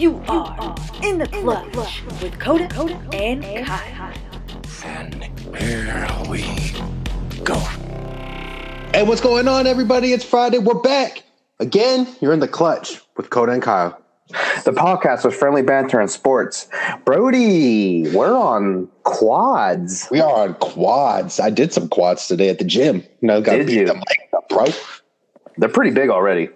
[0.00, 2.64] You are in the clutch with Coda
[3.12, 4.14] and Kyle.
[4.82, 6.40] And here we
[7.44, 7.56] go.
[8.94, 10.14] Hey, what's going on, everybody?
[10.14, 10.56] It's Friday.
[10.56, 11.22] We're back
[11.58, 12.08] again.
[12.22, 14.00] You're in the clutch with Coda and Kyle.
[14.64, 16.70] The podcast with friendly banter and sports.
[17.04, 20.08] Brody, we're on quads.
[20.10, 21.38] We are on quads.
[21.38, 23.04] I did some quads today at the gym.
[23.20, 23.86] You know, got to Did beat you?
[23.86, 24.66] them like a pro.
[25.58, 26.48] They're pretty big already.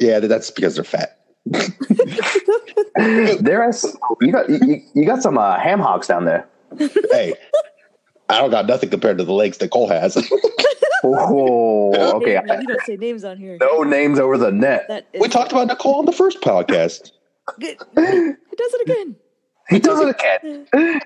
[0.00, 1.21] Yeah, that's because they're fat.
[3.40, 3.84] There's
[4.20, 6.46] you got you, you got some uh, ham hocks down there.
[6.78, 7.34] hey,
[8.28, 10.16] I don't got nothing compared to the legs that Cole has.
[11.04, 12.34] Oh, okay.
[12.46, 13.58] Hey, you don't say names on here.
[13.60, 14.86] No names over the net.
[14.86, 17.10] That is we talked about Nicole on the first podcast.
[17.60, 19.16] He does it again.
[19.68, 21.00] He does it again, Now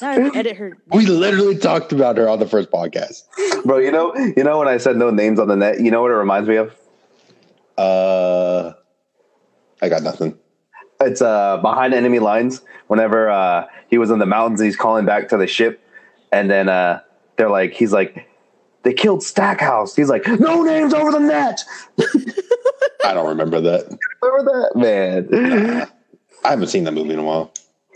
[0.08, 0.78] I edit her.
[0.86, 3.24] We literally talked about her on the first podcast.
[3.64, 3.76] bro.
[3.76, 5.80] You know, you know when I said no names on the net.
[5.80, 6.74] You know what it reminds me of?
[7.76, 8.72] Uh,
[9.82, 10.38] I got nothing.
[11.00, 12.62] It's uh behind enemy lines.
[12.86, 15.82] Whenever uh he was in the mountains, he's calling back to the ship,
[16.32, 17.00] and then uh
[17.36, 18.28] they're like, he's like,
[18.84, 19.96] they killed Stackhouse.
[19.96, 21.60] He's like, no names over the net.
[23.04, 23.98] I don't remember that.
[24.22, 25.88] Remember that, man?
[26.44, 27.52] I haven't seen that movie in a while.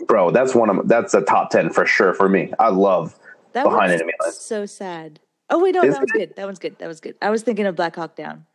[0.07, 2.51] Bro, that's one of that's a top ten for sure for me.
[2.59, 3.17] I love
[3.53, 4.35] That Behind enemy lines.
[4.37, 5.19] so sad.
[5.49, 6.17] Oh wait, no, Is that one's it?
[6.17, 6.35] good.
[6.35, 6.77] That one's good.
[6.79, 7.15] That was good.
[7.21, 8.45] I was thinking of Black Hawk Down.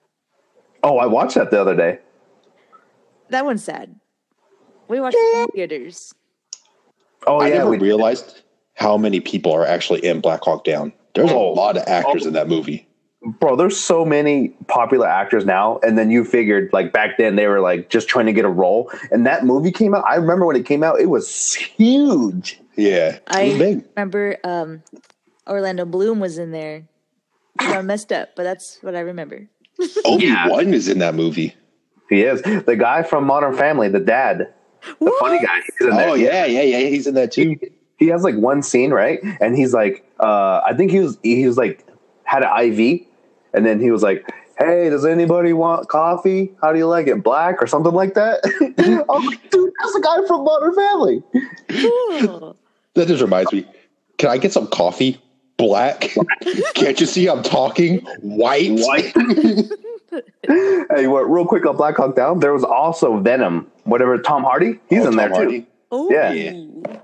[0.83, 1.98] Oh, I watched that the other day.
[3.33, 3.94] That one's sad.
[4.88, 6.14] We watched it in theaters.
[7.27, 8.42] Oh I yeah, never we, realized
[8.74, 10.92] how many people are actually in Black Hawk Down.
[11.14, 11.50] There's Oh.
[11.50, 12.86] a lot of actors in that movie.
[13.41, 13.55] bro.
[13.56, 17.61] There's so many popular actors now, and then you figured like back then they were
[17.61, 18.91] like just trying to get a role.
[19.11, 20.05] And that movie came out.
[20.06, 22.58] I remember when it came out, it was huge.
[22.77, 23.84] Yeah, I big.
[23.94, 24.83] remember um,
[25.46, 26.84] Orlando Bloom was in there.
[27.58, 29.48] I messed up, but that's what I remember.
[30.06, 31.55] Obi Wan is in that movie.
[32.12, 34.52] He is the guy from Modern Family, the dad,
[35.00, 35.60] the funny guy.
[35.78, 36.08] He's in there.
[36.10, 36.88] Oh yeah, yeah, yeah.
[36.88, 37.56] He's in that too.
[37.98, 41.46] he has like one scene right and he's like uh i think he was he
[41.46, 41.86] was like
[42.24, 43.00] had an iv
[43.55, 44.28] and then he was like
[44.58, 48.40] hey does anybody want coffee how do you like it black or something like that
[49.08, 51.23] i was like dude that's the guy from modern family
[51.68, 52.56] Cool.
[52.94, 53.64] That just reminds me.
[54.18, 55.18] Can I get some coffee?
[55.56, 56.11] Black.
[56.74, 58.70] Can't you see I'm talking white?
[58.73, 59.14] White.
[60.95, 64.78] hey what real quick on black hawk down there was also venom whatever tom hardy
[64.90, 66.52] he's Oh, in there Tom too Oh, Yeah.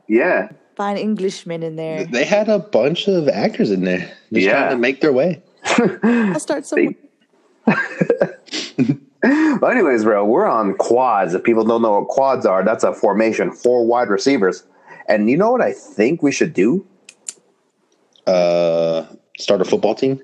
[0.09, 2.05] yeah fine Englishman in there.
[2.05, 3.99] They had a bunch of actors in there,
[4.33, 4.53] just Yeah.
[4.53, 5.43] trying to make their way.
[6.05, 6.95] I'll start somewhere.
[9.61, 12.93] but anyways bro we're on quads if people don't know what quads are that's a
[12.95, 14.65] formation four wide receivers
[15.09, 16.87] and you know what i think we should do
[18.27, 19.07] Uh,
[19.39, 20.21] start a football team.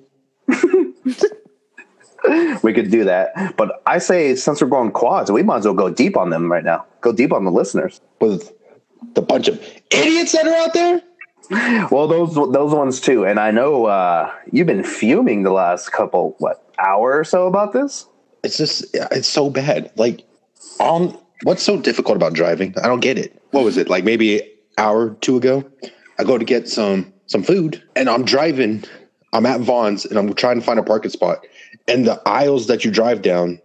[2.63, 3.57] We could do that.
[3.57, 6.51] But I say since we're going quads, we might as well go deep on them
[6.51, 6.87] right now.
[7.01, 8.01] Go deep on the listeners.
[8.21, 8.53] with
[9.15, 11.03] the bunch of idiots that are out there.
[11.91, 13.27] Well, those those ones too.
[13.27, 17.73] And I know uh, you've been fuming the last couple what hour or so about
[17.73, 18.07] this.
[18.43, 19.93] It's just it's so bad.
[19.97, 20.25] Like,
[20.81, 22.75] on what's so difficult about driving?
[22.83, 23.41] I don't get it.
[23.51, 24.05] What was it like?
[24.05, 24.49] Maybe an
[24.79, 25.65] hour two ago,
[26.19, 28.85] I go to get some some food, and I'm driving.
[29.33, 31.45] I'm at Vons, and I'm trying to find a parking spot.
[31.89, 33.61] And the aisles that you drive down,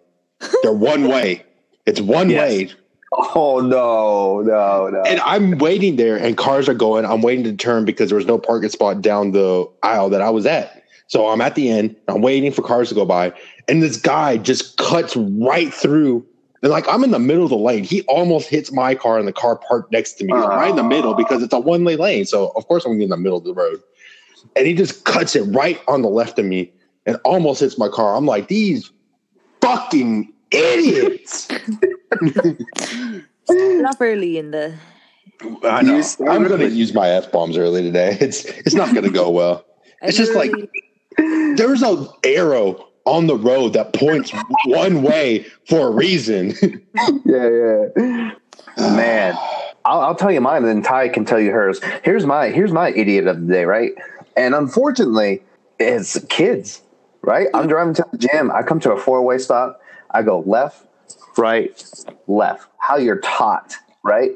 [0.64, 1.44] they're one way.
[1.86, 2.50] It's one Yes.
[2.50, 2.72] way.
[3.12, 5.02] Oh no, no, no!
[5.08, 7.06] And I'm waiting there, and cars are going.
[7.06, 10.30] I'm waiting to turn because there was no parking spot down the aisle that I
[10.30, 10.84] was at.
[11.08, 11.96] So I'm at the end.
[12.08, 13.34] I'm waiting for cars to go by,
[13.68, 16.24] and this guy just cuts right through.
[16.62, 19.28] And like I'm in the middle of the lane, he almost hits my car, and
[19.28, 21.18] the car parked next to me, like, right in the middle, ah.
[21.18, 22.26] because it's a one-way lane.
[22.26, 23.82] So of course I'm gonna be in the middle of the road.
[24.56, 26.72] And he just cuts it right on the left of me,
[27.10, 28.16] and almost hits my car.
[28.16, 28.92] I'm like, these
[29.62, 31.48] fucking idiots.
[33.50, 34.76] Enough early in the.
[35.64, 35.98] I know.
[35.98, 38.18] You- I'm going to use my f bombs early today.
[38.20, 39.66] It's it's not going to go well.
[40.02, 40.52] It's just like-
[41.18, 44.32] There's a arrow on the road that points
[44.66, 46.54] one way for a reason.
[47.26, 48.32] yeah, yeah.
[48.78, 49.36] Man,
[49.84, 51.82] I'll, I'll tell you mine, and then Ty can tell you hers.
[52.04, 53.92] Here's my here's my idiot of the day, right?
[54.38, 55.44] And unfortunately,
[55.80, 56.82] it's kids,
[57.22, 57.48] right?
[57.54, 58.52] I'm driving to the gym.
[58.52, 59.82] I come to a four way stop.
[60.12, 60.86] I go left,
[61.38, 61.84] right,
[62.28, 62.68] left.
[62.78, 64.32] How you're taught, right?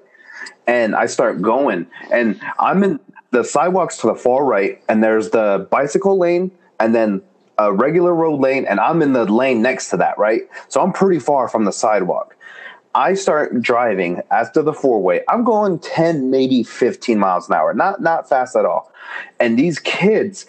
[0.68, 3.00] And I start going, and I'm in
[3.32, 7.22] the sidewalks to the far right, and there's the bicycle lane, and then
[7.58, 10.42] a regular road lane, and I'm in the lane next to that, right?
[10.70, 12.36] So I'm pretty far from the sidewalk.
[12.96, 15.22] I start driving after the four way.
[15.28, 18.92] I'm going 10, maybe 15 miles an hour, not not fast at all.
[19.40, 20.46] And these kids,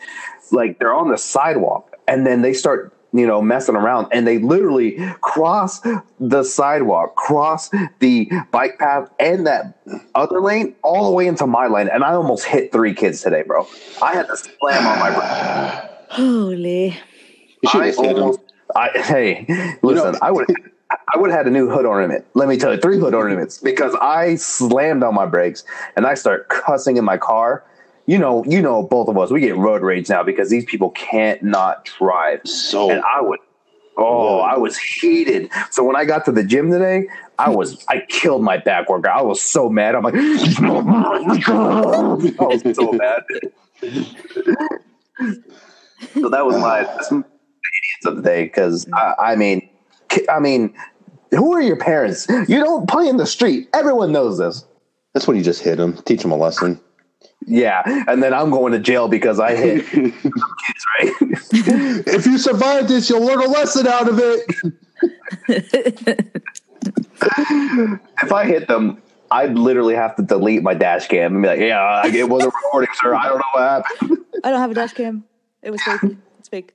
[0.53, 4.39] like they're on the sidewalk, and then they start you know, messing around, and they
[4.39, 5.81] literally cross
[6.19, 7.71] the sidewalk, cross
[8.01, 9.79] the bike path, and that
[10.17, 13.43] other lane all the way into my lane, and I almost hit three kids today,
[13.47, 13.69] bro.
[14.03, 15.95] I had to slam on my brakes.
[16.11, 16.87] Holy.
[17.63, 18.19] You I have hit him.
[18.19, 18.41] almost,
[18.75, 19.47] I, hey,
[19.83, 20.47] listen, know- I would,
[20.91, 22.25] I would have had a new hood ornament.
[22.35, 25.63] Let me tell you, three hood ornaments because I slammed on my brakes
[25.97, 27.65] and I start cussing in my car.
[28.07, 30.91] You know, you know, both of us, we get road rage now because these people
[30.91, 32.41] can't not drive.
[32.45, 33.41] So And I would,
[33.97, 35.51] oh, I was heated.
[35.71, 37.09] So when I got to the gym today,
[37.39, 39.19] I was, I killed my back workout.
[39.19, 39.95] I was so mad.
[39.95, 40.19] I'm like, I
[42.41, 43.23] was so mad.
[46.13, 47.11] so that was my idiots
[48.05, 49.69] of the day because I, I mean,
[50.29, 50.75] I mean,
[51.31, 52.27] who are your parents?
[52.29, 53.69] You don't play in the street.
[53.73, 54.65] Everyone knows this.
[55.13, 56.81] that's when you just hit them, teach them a lesson.
[57.47, 61.13] Yeah, and then I'm going to jail because I hit some kids, right?
[62.07, 64.47] if you survive this, you'll learn a lesson out of it.
[68.23, 69.01] if I hit them,
[69.31, 72.91] I'd literally have to delete my dash cam and be like, "Yeah, it wasn't recording,
[72.95, 73.15] sir.
[73.15, 75.25] I don't know what happened." I don't have a dash cam.
[75.63, 76.17] It was fake.
[76.39, 76.75] It's fake.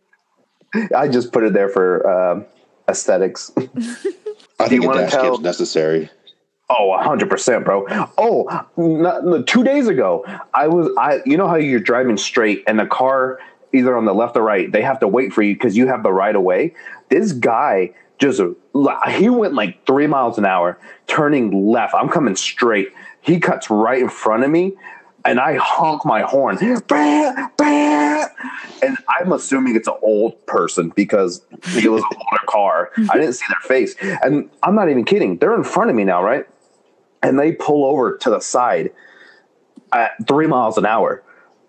[0.95, 2.45] I just put it there for um,
[2.87, 3.51] aesthetics.
[4.59, 6.09] I think a wanna dash tell- cam's necessary.
[6.69, 7.85] Oh, hundred percent, bro.
[8.17, 8.45] Oh,
[8.77, 10.23] not, no, two days ago,
[10.53, 11.21] I was I.
[11.25, 13.39] You know how you're driving straight and the car
[13.73, 16.03] either on the left or right, they have to wait for you because you have
[16.03, 16.73] the right of way.
[17.09, 18.41] This guy just
[19.09, 20.77] he went like three miles an hour,
[21.07, 21.93] turning left.
[21.93, 22.89] I'm coming straight.
[23.21, 24.73] He cuts right in front of me,
[25.25, 26.57] and I honk my horn.
[28.81, 31.41] And I'm assuming it's an old person because
[31.75, 32.91] it was an older car.
[33.09, 35.37] I didn't see their face, and I'm not even kidding.
[35.37, 36.45] They're in front of me now, right?
[37.21, 38.91] And they pull over to the side
[39.91, 41.23] at three miles an hour.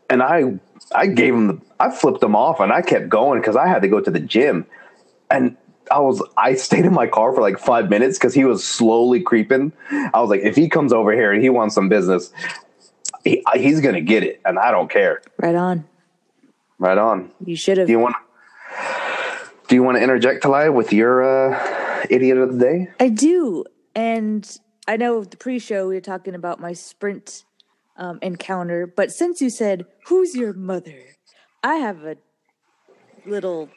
[0.09, 0.59] And I,
[0.95, 3.83] I gave them, the, I flipped them off and I kept going because I had
[3.83, 4.67] to go to the gym.
[5.31, 5.57] And
[5.91, 9.21] I was, I stayed in my car for like five minutes because he was slowly
[9.21, 9.73] creeping.
[9.91, 12.33] I was like, if he comes over here and he wants some business,
[13.25, 14.41] he, he's going to get it.
[14.45, 15.23] And I don't care.
[15.37, 15.85] Right on.
[16.79, 17.31] Right on.
[17.45, 17.87] You should have.
[17.87, 18.17] Do you want,
[19.69, 22.89] do you want to interject, Talia, with your uh, idiot of the day?
[22.99, 23.65] I do.
[23.95, 27.45] And I know the pre show we were talking about my sprint
[27.97, 31.01] um, encounter, but since you said, Who's your mother?
[31.63, 32.17] I have a
[33.27, 33.69] little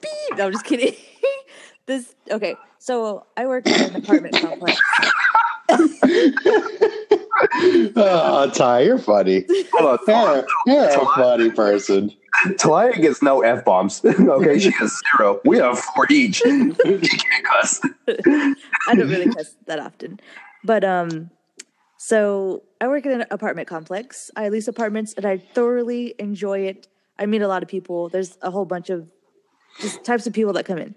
[0.00, 0.38] beep.
[0.38, 0.94] No, I'm just kidding.
[1.86, 2.56] this, okay.
[2.78, 4.80] So I work in an apartment complex.
[7.96, 9.46] Oh, Ty, you're funny.
[9.74, 10.44] Hold on.
[10.66, 12.12] You're, you're a funny person.
[12.58, 14.04] Talia gets no f bombs.
[14.04, 15.40] okay, she has zero.
[15.44, 16.36] We have four each.
[16.44, 17.80] she can't cuss.
[18.08, 20.20] I don't really cuss that often.
[20.64, 21.30] But um
[21.98, 24.30] so I work in an apartment complex.
[24.36, 26.86] I lease apartments and I thoroughly enjoy it.
[27.18, 28.08] I meet a lot of people.
[28.08, 29.08] There's a whole bunch of
[29.80, 30.94] just types of people that come in.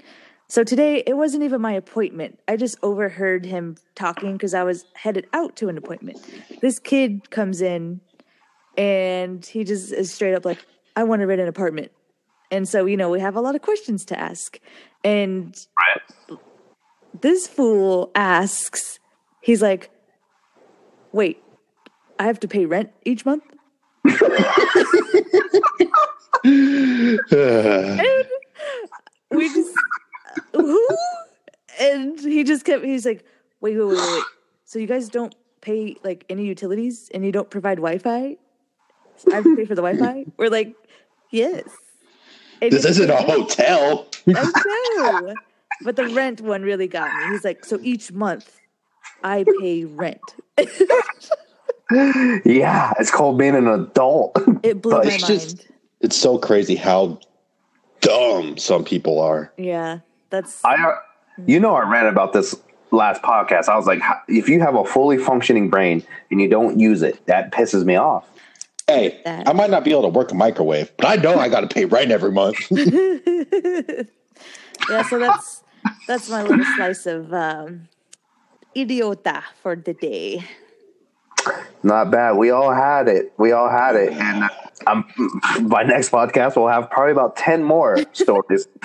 [0.47, 2.39] So today it wasn't even my appointment.
[2.47, 6.19] I just overheard him talking because I was headed out to an appointment.
[6.61, 8.01] This kid comes in
[8.77, 10.59] and he just is straight up like,
[10.95, 11.91] I want to rent an apartment.
[12.49, 14.59] And so, you know, we have a lot of questions to ask.
[15.03, 16.37] And Right.
[17.21, 18.99] this fool asks,
[19.41, 19.89] he's like,
[21.13, 21.41] wait,
[22.19, 23.43] I have to pay rent each month?
[28.01, 28.25] And
[29.31, 29.75] we just,
[30.53, 30.87] who?
[31.79, 33.25] And he just kept, he's like,
[33.59, 34.23] wait, wait, wait, wait, wait.
[34.65, 38.37] So you guys don't pay like any utilities and you don't provide Wi Fi?
[39.31, 40.25] I have to pay for the Wi Fi?
[40.37, 40.75] We're like,
[41.31, 41.63] yes.
[42.61, 44.07] And this isn't a hotel.
[44.27, 45.33] I know.
[45.83, 47.31] But the rent one really got me.
[47.33, 48.59] He's like, so each month
[49.23, 50.21] I pay rent.
[52.45, 54.37] Yeah, it's called being an adult.
[54.63, 55.39] It blew But my it's mind.
[55.41, 55.67] just-
[55.99, 57.19] It's so crazy how
[57.99, 59.51] dumb some people are.
[59.57, 59.99] yeah,
[60.29, 60.95] that's I, uh,
[61.45, 62.55] you know, I read about this
[62.91, 63.67] last podcast.
[63.67, 66.01] I was like, if you have a fully functioning brain
[66.31, 68.25] and you don't use it, that pisses me off.
[68.91, 71.47] Hey, That- I might not be able to work a microwave, but I know I
[71.49, 72.57] got to pay rent every month.
[72.71, 74.03] yeah.
[75.09, 75.63] So that's
[76.07, 77.87] that's my little slice of um,
[78.75, 80.43] idiota for the day.
[81.83, 82.33] Not bad.
[82.33, 83.33] We all had it.
[83.37, 84.13] We all had it.
[84.13, 84.49] And
[84.87, 85.05] um,
[85.63, 88.67] by next podcast, we'll have probably about 10 more stories.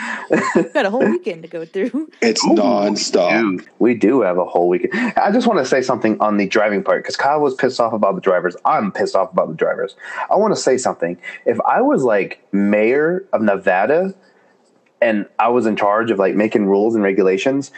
[0.75, 2.11] Got a whole weekend to go through.
[2.21, 3.41] It's nonstop.
[3.41, 4.95] Dude, we do have a whole weekend.
[5.17, 7.93] I just want to say something on the driving part because Kyle was pissed off
[7.93, 8.57] about the drivers.
[8.65, 9.97] I'm pissed off about the drivers.
[10.31, 11.19] I want to say something.
[11.45, 14.15] If I was like mayor of Nevada
[15.00, 17.71] and I was in charge of like making rules and regulations,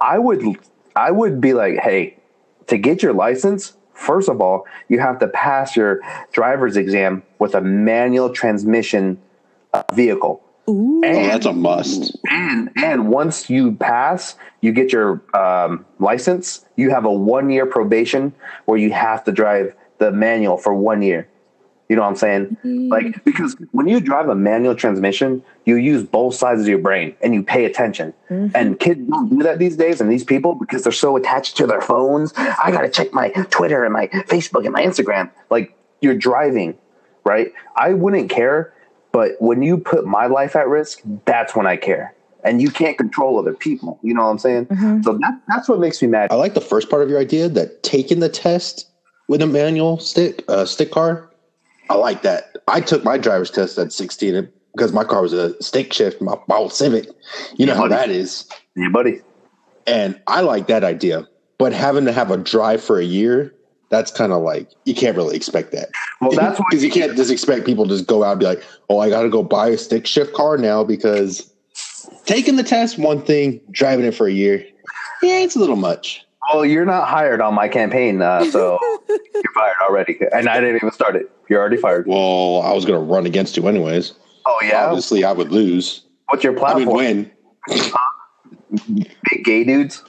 [0.00, 0.42] I would
[0.96, 2.18] I would be like, hey,
[2.68, 6.00] to get your license, first of all, you have to pass your
[6.32, 9.18] driver's exam with a manual transmission
[9.72, 10.42] uh, vehicle.
[10.68, 11.02] Ooh.
[11.04, 12.16] Oh, that's a must.
[12.30, 16.64] and and once you pass, you get your um, license.
[16.76, 18.32] You have a one year probation
[18.64, 21.28] where you have to drive the manual for one year.
[21.94, 22.46] You know what I'm saying?
[22.64, 22.88] Mm-hmm.
[22.88, 27.14] Like because when you drive a manual transmission, you use both sides of your brain
[27.22, 28.12] and you pay attention.
[28.28, 28.56] Mm-hmm.
[28.56, 30.00] And kids don't do that these days.
[30.00, 33.84] And these people because they're so attached to their phones, I gotta check my Twitter
[33.84, 35.30] and my Facebook and my Instagram.
[35.50, 36.76] Like you're driving,
[37.22, 37.52] right?
[37.76, 38.74] I wouldn't care,
[39.12, 42.12] but when you put my life at risk, that's when I care.
[42.42, 44.00] And you can't control other people.
[44.02, 44.66] You know what I'm saying?
[44.66, 45.02] Mm-hmm.
[45.02, 46.32] So that, that's what makes me mad.
[46.32, 48.90] I like the first part of your idea that taking the test
[49.28, 51.30] with a manual stick uh, stick car.
[51.90, 52.56] I like that.
[52.68, 56.36] I took my driver's test at 16 because my car was a stick shift, my,
[56.48, 57.08] my old Civic.
[57.56, 58.48] You know how that is.
[58.76, 59.20] Yeah, buddy.
[59.86, 61.28] And I like that idea.
[61.58, 63.54] But having to have a drive for a year,
[63.90, 65.90] that's kind of like you can't really expect that.
[66.20, 68.46] Well, that's why because you can't just expect people to just go out and be
[68.46, 71.52] like, "Oh, I got to go buy a stick shift car now." Because
[72.24, 74.66] taking the test, one thing, driving it for a year,
[75.22, 76.24] yeah, it's a little much.
[76.52, 80.18] Well, you're not hired on my campaign, uh, so you're fired already.
[80.32, 81.30] And I didn't even start it.
[81.48, 82.06] You're already fired.
[82.06, 84.12] Well, I was going to run against you anyways.
[84.46, 84.86] Oh yeah.
[84.86, 86.02] Obviously, I would lose.
[86.28, 86.88] What's your platform?
[86.88, 87.30] I would win.
[89.30, 90.02] Big gay dudes.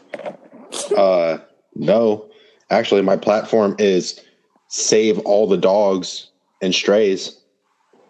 [0.97, 1.37] Uh,
[1.75, 2.29] no,
[2.69, 4.19] actually, my platform is
[4.67, 6.29] save all the dogs
[6.61, 7.39] and strays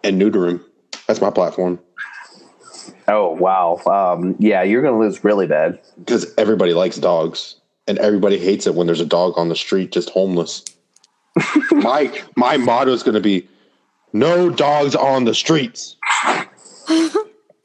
[0.02, 0.64] and neuter them.
[1.06, 1.78] That's my platform
[3.08, 3.80] Oh wow.
[3.86, 5.80] Um, yeah, you're gonna lose really bad.
[5.98, 7.56] because everybody likes dogs
[7.86, 10.64] and everybody hates it when there's a dog on the street just homeless.
[11.72, 13.48] my my motto is going to be
[14.12, 15.96] no dogs on the streets.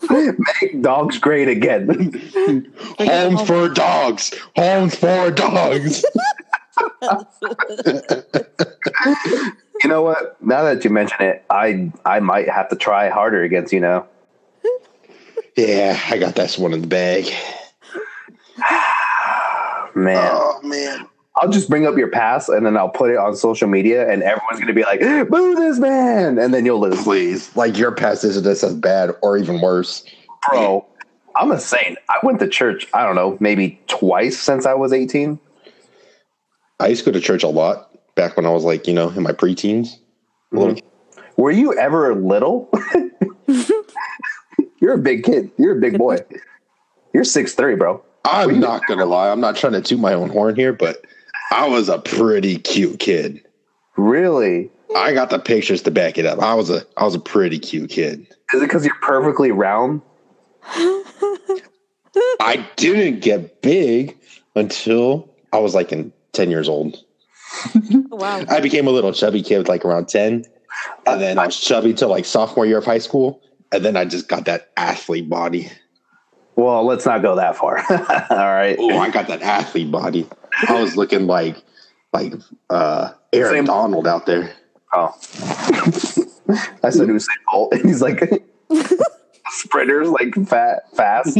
[0.09, 2.19] Make dogs great again.
[2.97, 4.33] Homes for dogs.
[4.55, 6.03] Homes for dogs.
[9.81, 10.41] you know what?
[10.43, 14.07] Now that you mention it, I I might have to try harder against you now.
[15.55, 17.31] yeah, I got this one in the bag.
[19.95, 20.29] Man.
[20.31, 21.07] Oh man.
[21.37, 24.21] I'll just bring up your past and then I'll put it on social media and
[24.21, 27.01] everyone's gonna be like, boo this man, and then you'll lose.
[27.03, 27.55] Please.
[27.55, 30.03] Like your past isn't just as bad or even worse.
[30.49, 30.85] Bro,
[31.35, 31.97] I'm a saint.
[32.09, 35.39] I went to church, I don't know, maybe twice since I was 18.
[36.79, 39.09] I used to go to church a lot back when I was like, you know,
[39.09, 39.97] in my preteens.
[40.51, 40.57] Mm-hmm.
[40.57, 40.79] Little
[41.37, 42.69] Were you ever little?
[44.81, 45.51] You're a big kid.
[45.57, 46.17] You're a big boy.
[47.13, 48.03] You're six three, bro.
[48.25, 49.29] I'm not gonna lie.
[49.29, 51.05] I'm not trying to toot my own horn here, but
[51.51, 53.45] I was a pretty cute kid.
[53.97, 54.71] Really?
[54.95, 56.39] I got the pictures to back it up.
[56.39, 58.21] I was a I was a pretty cute kid.
[58.53, 60.01] Is it because you're perfectly round?
[62.39, 64.17] I didn't get big
[64.55, 66.97] until I was like in 10 years old.
[68.09, 68.43] Wow.
[68.49, 70.45] I became a little chubby kid like around 10.
[71.07, 73.41] And then I was chubby till like sophomore year of high school.
[73.71, 75.69] And then I just got that athlete body.
[76.55, 77.77] Well, let's not go that far.
[78.29, 78.75] All right.
[78.79, 80.27] Oh, I got that athlete body.
[80.67, 81.57] I was looking like
[82.13, 82.33] like
[82.69, 84.53] uh Aaron Same- Donald out there.
[84.93, 85.15] Oh.
[86.83, 88.21] I said Usain Bolt, and he's like
[89.49, 91.37] sprinters, like fat, fast.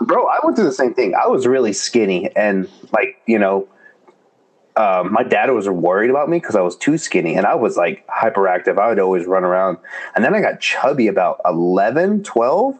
[0.00, 1.14] Bro, I went through the same thing.
[1.14, 3.68] I was really skinny, and like you know,
[4.76, 7.76] um, my dad was worried about me because I was too skinny, and I was
[7.76, 8.78] like hyperactive.
[8.78, 9.78] I would always run around,
[10.16, 12.78] and then I got chubby about 11, 12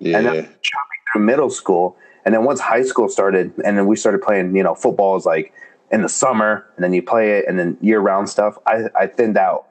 [0.00, 0.18] Yeah.
[0.18, 1.96] and then chubby through middle school.
[2.26, 5.24] And then once high school started, and then we started playing, you know, football is
[5.24, 5.54] like
[5.92, 8.58] in the summer, and then you play it, and then year round stuff.
[8.66, 9.68] I, I thinned out,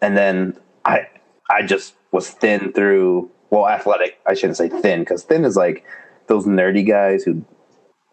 [0.00, 1.08] and then I
[1.50, 4.20] I just was thin through well, athletic.
[4.24, 5.84] I shouldn't say thin because thin is like
[6.28, 7.44] those nerdy guys who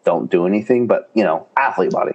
[0.04, 2.14] don't do anything, but you know, athlete body.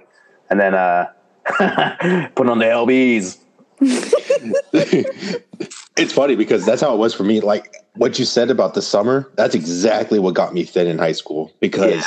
[0.50, 1.06] And then uh,
[2.34, 3.38] put on the lbs.
[6.00, 7.40] it's funny because that's how it was for me.
[7.40, 11.12] Like what you said about the summer, that's exactly what got me thin in high
[11.12, 12.02] school because Yeah.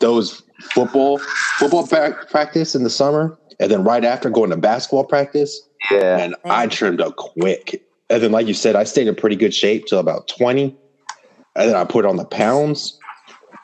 [0.00, 1.18] those football
[1.58, 5.60] football prac- practice in the summer, and then right after going to basketball practice,
[5.90, 7.82] Yeah, and I trimmed up quick.
[8.08, 10.76] And then, like you said, I stayed in pretty good shape till about twenty,
[11.56, 12.96] and then I put on the pounds.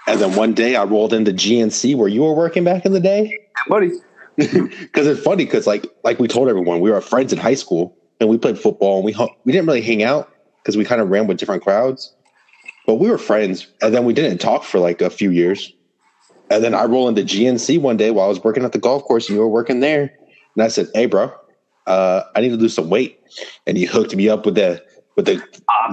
[0.08, 3.00] And then one day I rolled into GNC where you were working back in the
[3.00, 3.36] day.
[3.68, 3.90] buddy.
[4.36, 7.96] Because it's funny because like like we told everyone we were friends in high school
[8.20, 10.30] and we played football and we hung, we didn't really hang out
[10.62, 12.14] because we kind of ran with different crowds,
[12.87, 15.73] but we were friends and then we didn't talk for like a few years.
[16.50, 19.02] And then I roll into GNC one day while I was working at the golf
[19.04, 20.12] course and you were working there,
[20.54, 21.32] and I said, "Hey, bro,
[21.87, 23.18] uh, I need to lose some weight,"
[23.66, 24.80] and you hooked me up with the
[25.16, 25.42] with the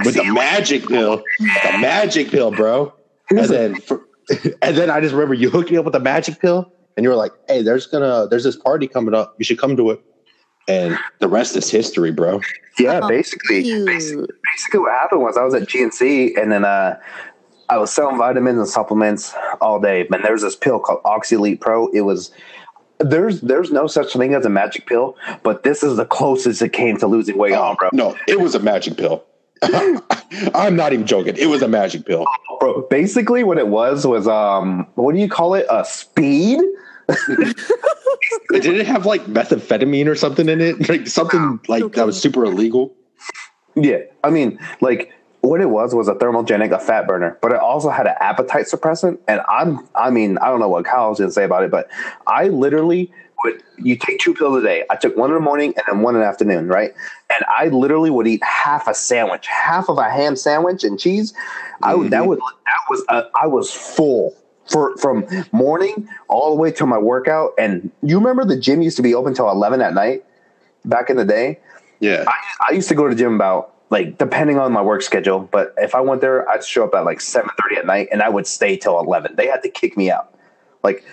[0.06, 2.94] with the magic pill, the magic pill, bro.
[3.32, 4.06] And then for,
[4.62, 7.10] and then I just remember you hooked me up with the magic pill, and you
[7.10, 9.36] were like, "Hey, there's gonna there's this party coming up.
[9.40, 10.04] You should come to it."
[10.68, 12.42] And the rest is history, bro.
[12.80, 17.00] Yeah, Oh, basically, basically, basically what happened was I was at GNC and then uh,
[17.70, 20.08] I was selling vitamins and supplements all day.
[20.12, 21.88] And there's this pill called Oxy Elite Pro.
[21.90, 22.32] It was
[23.00, 26.74] there's there's no such thing as a magic pill, but this is the closest it
[26.74, 27.90] came to losing weight on, bro.
[27.94, 29.24] No, it was a magic pill.
[30.56, 31.38] I'm not even joking.
[31.38, 32.26] It was a magic pill.
[32.60, 35.66] Bro, basically what it was was um, what do you call it?
[35.70, 36.60] A speed.
[37.08, 40.90] Did it have like methamphetamine or something in it?
[40.90, 42.96] Like something like that was super illegal?
[43.76, 47.60] Yeah, I mean, like what it was was a thermogenic, a fat burner, but it
[47.60, 49.20] also had an appetite suppressant.
[49.28, 51.90] And I'm, I mean, I don't know what Kyle's gonna say about it, but
[52.28, 53.12] I literally
[53.44, 53.62] would.
[53.78, 54.86] You take two pills a day.
[54.90, 56.94] I took one in the morning and then one in the afternoon, right?
[57.30, 61.34] And I literally would eat half a sandwich, half of a ham sandwich and cheese.
[61.82, 64.36] I would that was that was uh, I was full.
[64.70, 68.96] For from morning all the way to my workout, and you remember the gym used
[68.96, 70.24] to be open till eleven at night
[70.86, 71.60] back in the day.
[72.00, 72.24] Yeah.
[72.28, 75.42] I, I used to go to the gym about like depending on my work schedule,
[75.52, 78.22] but if I went there, I'd show up at like seven thirty at night, and
[78.22, 79.36] I would stay till eleven.
[79.36, 80.34] They had to kick me out.
[80.82, 81.04] Like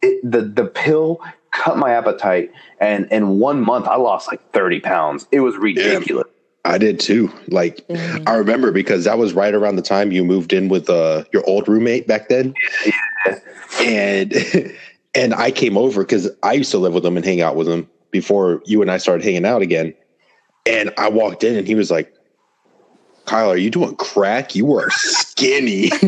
[0.00, 4.80] it, the the pill cut my appetite, and in one month I lost like thirty
[4.80, 5.26] pounds.
[5.30, 6.28] It was ridiculous.
[6.64, 7.32] I did too.
[7.48, 8.26] Like Dang.
[8.26, 11.44] I remember because that was right around the time you moved in with uh, your
[11.48, 12.54] old roommate back then.
[13.80, 14.32] And
[15.14, 17.68] and I came over because I used to live with him and hang out with
[17.68, 19.94] him before you and I started hanging out again.
[20.66, 22.14] And I walked in and he was like,
[23.24, 24.54] Kyle, are you doing crack?
[24.54, 25.90] You are skinny.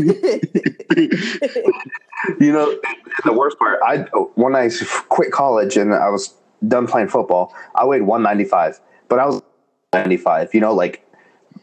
[2.41, 2.81] You know,
[3.25, 3.99] the worst part, I
[4.37, 4.71] when I
[5.11, 6.33] quit college and I was
[6.67, 9.43] done playing football, I weighed one ninety five, but I was
[9.95, 10.53] ninety five.
[10.55, 11.05] You know, like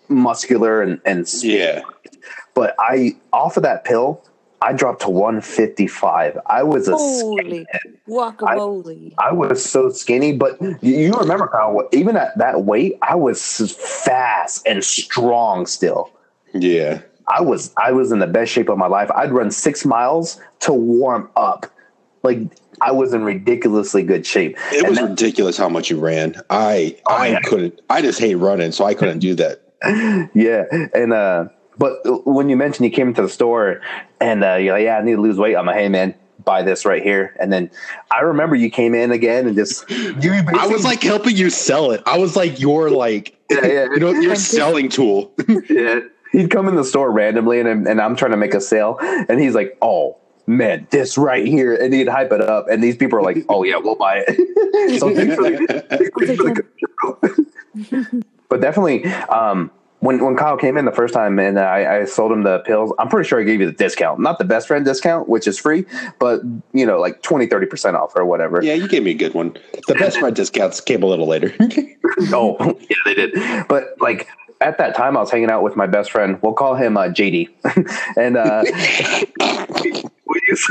[0.10, 1.82] muscular and and yeah.
[2.54, 4.24] but I off of that pill,
[4.62, 6.38] I dropped to 155.
[6.46, 7.66] I was a Holy
[8.08, 9.14] guacamole.
[9.18, 13.42] I was so skinny, but you, you remember Kyle, even at that weight, I was
[13.76, 16.12] fast and strong still.
[16.54, 17.02] Yeah.
[17.28, 19.10] I was I was in the best shape of my life.
[19.12, 21.66] I'd run 6 miles to warm up.
[22.22, 22.40] Like
[22.82, 24.58] I was in ridiculously good shape.
[24.72, 26.36] It And was that- ridiculous how much you ran.
[26.50, 27.40] I Oh, I yeah.
[27.42, 29.62] couldn't I just hate running, so I couldn't do that.
[30.34, 31.46] yeah, and uh,
[31.78, 33.82] but when you mentioned you came into the store
[34.20, 35.56] and uh, you're like, yeah, I need to lose weight.
[35.56, 37.36] I'm like, hey man, buy this right here.
[37.40, 37.72] And then
[38.12, 41.92] I remember you came in again and just you I was like helping you sell
[41.92, 42.02] it.
[42.06, 43.84] I was like your like Yeah, yeah.
[43.92, 45.34] you know your selling tool.
[45.70, 46.00] yeah.
[46.32, 49.38] He'd come in the store randomly, and and I'm trying to make a sale, and
[49.42, 53.20] he's like, "Oh man, this right here," and he'd hype it up, and these people
[53.20, 56.54] are like, "Oh yeah, we'll buy it." so thanks for the, thanks for
[57.84, 62.06] the but definitely, um, when when Kyle came in the first time and I, I
[62.06, 64.68] sold him the pills, I'm pretty sure I gave you the discount, not the best
[64.68, 65.86] friend discount, which is free,
[66.20, 66.42] but
[66.74, 68.62] you know, like 20, 30 percent off or whatever.
[68.64, 69.56] yeah, you gave me a good one.
[69.88, 71.56] The best friend discounts came a little later.
[72.34, 73.68] Oh, yeah, they did.
[73.70, 74.28] But like
[74.60, 76.38] at that time, I was hanging out with my best friend.
[76.42, 77.48] We'll call him uh, JD,
[78.18, 78.64] and uh,
[80.48, 80.70] used,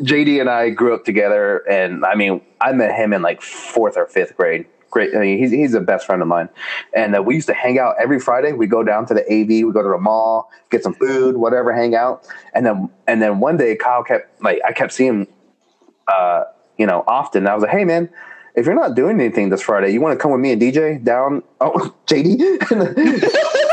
[0.00, 1.58] JD and I grew up together.
[1.68, 4.66] And I mean, I met him in like fourth or fifth grade.
[4.90, 6.48] Great, I mean, he's he's a best friend of mine,
[6.94, 8.52] and uh, we used to hang out every Friday.
[8.52, 11.74] We go down to the AV, we go to the mall, get some food, whatever,
[11.74, 15.26] hang out, and then and then one day Kyle kept like I kept seeing
[16.08, 16.44] uh,
[16.78, 17.46] you know, often.
[17.46, 18.08] I was like, hey man,
[18.58, 21.02] if you're not doing anything this Friday, you want to come with me and DJ
[21.02, 21.42] down?
[21.60, 22.58] Oh, JD.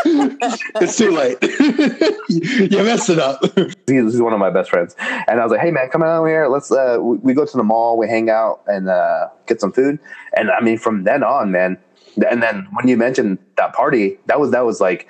[0.82, 1.38] it's too late.
[2.70, 3.40] you messed it up.
[3.88, 6.48] he's, one of my best friends, and I was like, "Hey man, come out here.
[6.48, 9.72] Let's uh, we, we go to the mall, we hang out, and uh, get some
[9.72, 10.00] food."
[10.38, 11.78] And I mean, from then on, man.
[12.30, 15.08] And then when you mentioned that party, that was that was like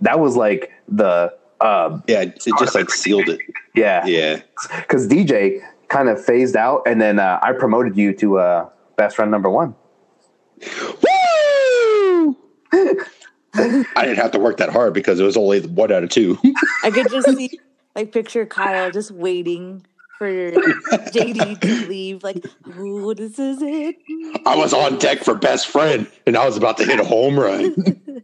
[0.00, 3.38] that was like the uh, Yeah, it just like sealed it.
[3.76, 4.40] yeah Yeah.
[4.80, 8.68] because DJ kind of phased out, and then uh, I promoted you to uh,
[9.02, 9.74] best friend number one.
[11.02, 12.36] Woo!
[13.54, 16.38] I didn't have to work that hard because it was only one out of two.
[16.84, 17.58] I could just see,
[17.96, 19.84] like, picture Kyle just waiting
[20.18, 22.22] for JD to leave.
[22.22, 22.46] Like,
[22.78, 23.96] ooh, this is it.
[24.46, 27.38] I was on deck for best friend, and I was about to hit a home
[27.38, 27.74] run.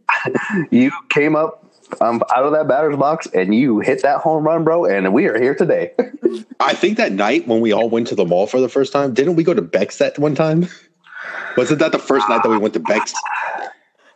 [0.71, 1.68] You came up
[2.01, 4.85] um, out of that batter's box, and you hit that home run, bro.
[4.85, 5.91] And we are here today.
[6.59, 9.13] I think that night when we all went to the mall for the first time,
[9.13, 10.67] didn't we go to Beck's that one time?
[11.57, 13.13] Wasn't that the first night that we went to Beck's,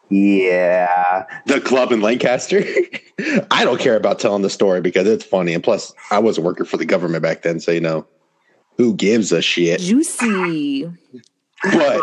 [0.10, 2.64] yeah, the club in Lancaster?
[3.52, 5.54] I don't care about telling the story because it's funny.
[5.54, 7.60] And plus, I wasn't working for the government back then.
[7.60, 8.06] So, you know,
[8.78, 9.82] who gives a shit?
[9.82, 10.90] Juicy.
[11.64, 12.02] But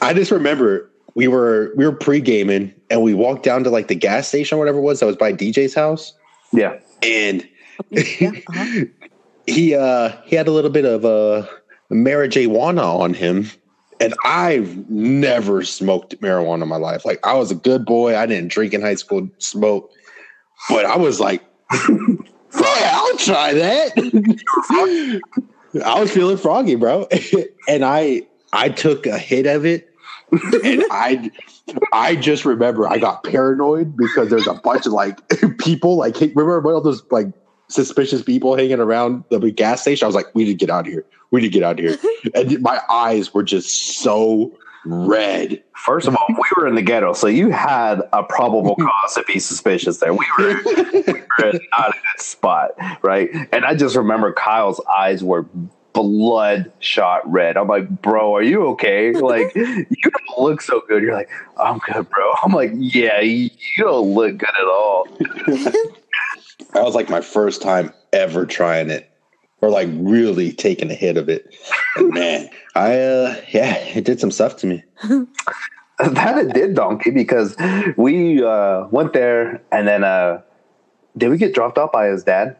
[0.00, 3.88] I just remember we were we were pre gaming and we walked down to like
[3.88, 6.12] the gas station or whatever it was that was by DJ's house.
[6.52, 6.78] yeah.
[7.02, 7.46] And
[7.90, 8.84] Yeah, uh-huh.
[9.46, 11.46] he uh he had a little bit of uh
[11.90, 13.50] marijuana on him
[14.00, 17.04] And I've never smoked marijuana in my life.
[17.04, 18.16] Like I was a good boy.
[18.16, 19.90] I didn't drink in high school, smoke,
[20.68, 21.42] but I was like,
[21.88, 25.20] yeah, I'll try that.
[25.84, 27.06] I was feeling froggy, bro,
[27.68, 28.22] and I
[28.52, 29.88] I took a hit of it,
[30.64, 31.30] and I
[31.92, 35.20] I just remember I got paranoid because there's a bunch of like
[35.58, 37.26] people like remember all those like
[37.68, 40.04] suspicious people hanging around the gas station.
[40.04, 41.04] I was like, we need to get out of here.
[41.30, 41.98] We need to get out of here.
[42.34, 45.62] And my eyes were just so red.
[45.76, 49.24] First of all, we were in the ghetto, so you had a probable cause to
[49.24, 50.12] be suspicious there.
[50.12, 52.70] We were, we were in not a good spot,
[53.02, 53.30] right?
[53.52, 55.46] And I just remember Kyle's eyes were
[55.92, 57.56] bloodshot red.
[57.56, 59.12] I'm like, bro, are you okay?
[59.12, 61.02] Like, you don't look so good.
[61.02, 62.32] You're like, I'm good, bro.
[62.42, 65.06] I'm like, yeah, you don't look good at all.
[66.72, 69.10] That was like my first time ever trying it
[69.60, 71.54] or like really taking a hit of it.
[71.96, 74.82] And man, I uh yeah, it did some stuff to me.
[75.98, 77.56] that it did, Donkey, because
[77.96, 80.40] we uh went there and then uh
[81.16, 82.56] did we get dropped off by his dad?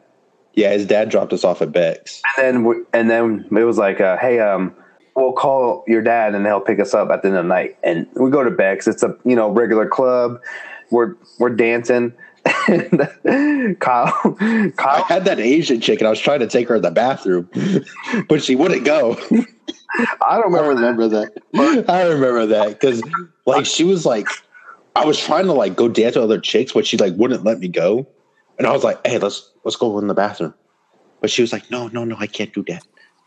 [0.55, 2.23] Yeah, his dad dropped us off at Beck's.
[2.37, 4.75] And then we, and then it was like, uh, hey, um,
[5.17, 7.77] we'll call your dad and he'll pick us up at the end of the night.
[7.83, 8.87] And we go to Beck's.
[8.87, 10.41] It's a you know regular club.
[10.91, 12.13] We're we're dancing.
[12.69, 13.09] and
[13.81, 16.91] Kyle, I had that Asian chick and I was trying to take her to the
[16.91, 17.49] bathroom,
[18.29, 19.17] but she wouldn't go.
[20.23, 21.33] I don't I remember that.
[21.53, 21.91] remember that.
[21.91, 23.01] I remember that because
[23.47, 24.27] like she was like,
[24.97, 27.61] I was trying to like go dance with other chicks, but she like wouldn't let
[27.61, 28.07] me go,
[28.59, 30.55] and I was like, "Hey, let's let's go in the bathroom,"
[31.21, 32.83] but she was like, "No, no, no, I can't do that."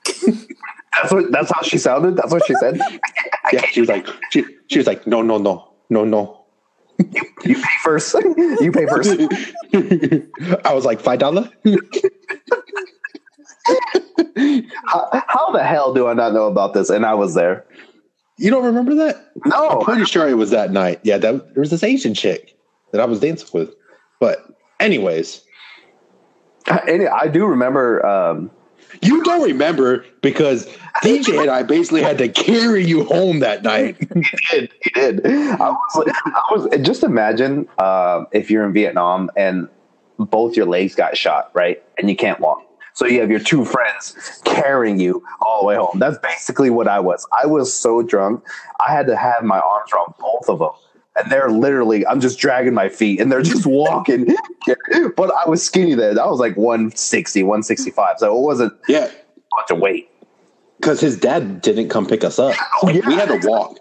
[0.93, 1.31] That's what.
[1.31, 2.15] That's how she sounded.
[2.17, 2.79] That's what she said.
[3.53, 6.45] Yeah, she was like, she, she was like, "No, no, no, no, no."
[7.45, 8.15] You pay first.
[8.15, 9.11] you pay first.
[10.65, 11.47] I was like, five dollar.
[14.87, 16.89] How, how the hell do I not know about this?
[16.89, 17.65] And I was there.
[18.37, 19.31] You don't remember that?
[19.45, 20.99] No, I'm pretty sure it was that night.
[21.03, 22.57] Yeah, that there was this Asian chick
[22.91, 23.73] that I was dancing with.
[24.19, 24.39] But
[24.79, 25.41] anyways,
[26.87, 28.05] Any, I do remember.
[28.05, 28.51] Um,
[29.01, 30.67] you don't remember because
[31.03, 33.97] DJ and I basically had to carry you home that night.
[34.13, 34.71] he did.
[34.81, 35.25] He did.
[35.25, 35.95] I was.
[35.95, 36.67] like- I was.
[36.81, 39.67] Just imagine uh, if you're in Vietnam and
[40.17, 42.61] both your legs got shot, right, and you can't walk.
[42.93, 45.99] So you have your two friends carrying you all the way home.
[45.99, 47.27] That's basically what I was.
[47.37, 48.41] I was so drunk,
[48.87, 50.69] I had to have my arms around both of them.
[51.17, 54.27] And they're literally, I'm just dragging my feet and they're just walking.
[55.15, 56.19] but I was skinny then.
[56.19, 58.19] I was like 160, 165.
[58.19, 59.09] So it wasn't yeah,
[59.57, 60.09] much of weight.
[60.79, 62.55] because his dad didn't come pick us up.
[62.83, 63.07] Oh, yeah.
[63.07, 63.77] We had to walk,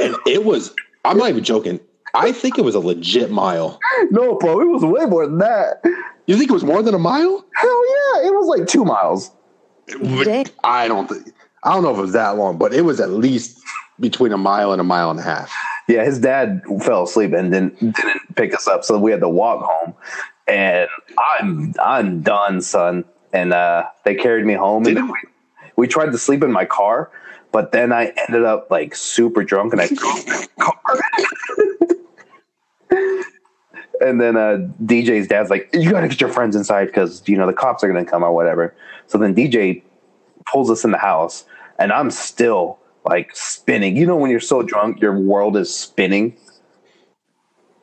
[0.00, 0.74] and it was.
[1.04, 1.80] I'm not even joking.
[2.14, 3.78] I think it was a legit mile.
[4.10, 5.82] No, bro, it was way more than that.
[6.26, 7.44] You think it was more than a mile?
[7.54, 9.30] Hell yeah, it was like two miles.
[10.24, 10.46] Dang.
[10.64, 11.32] I don't think.
[11.64, 13.60] I don't know if it was that long, but it was at least
[14.00, 15.52] between a mile and a mile and a half.
[15.88, 19.28] Yeah, his dad fell asleep and didn't didn't pick us up, so we had to
[19.28, 19.94] walk home.
[20.46, 23.04] And I'm I'm done, son.
[23.32, 25.18] And uh, they carried me home, and Didn't- we,
[25.76, 27.10] we tried to sleep in my car,
[27.50, 31.00] but then I ended up like super drunk, and I drove car.
[34.00, 37.36] and then uh, DJ's dad's like, "You got to get your friends inside because you
[37.36, 38.74] know the cops are gonna come or whatever."
[39.06, 39.82] So then DJ
[40.46, 41.44] pulls us in the house,
[41.78, 43.96] and I'm still like spinning.
[43.96, 46.36] You know, when you're so drunk, your world is spinning.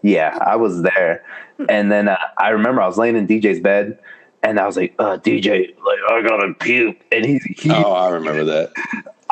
[0.01, 1.25] Yeah, I was there,
[1.67, 3.99] and then uh, I remember I was laying in DJ's bed,
[4.43, 8.09] and I was like, uh, "DJ, like I gotta puke," and he, he Oh, I
[8.09, 8.71] remember that.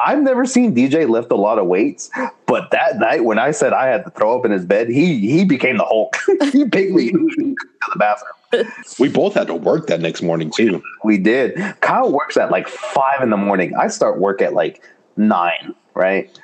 [0.05, 2.09] I've never seen DJ lift a lot of weights,
[2.45, 5.19] but that night when I said I had to throw up in his bed, he
[5.19, 6.17] he became the Hulk.
[6.51, 7.55] he picked me to
[7.93, 8.71] the bathroom.
[8.99, 10.83] We both had to work that next morning too.
[11.03, 11.57] We did.
[11.81, 13.75] Kyle works at like five in the morning.
[13.75, 14.83] I start work at like
[15.17, 16.37] nine, right?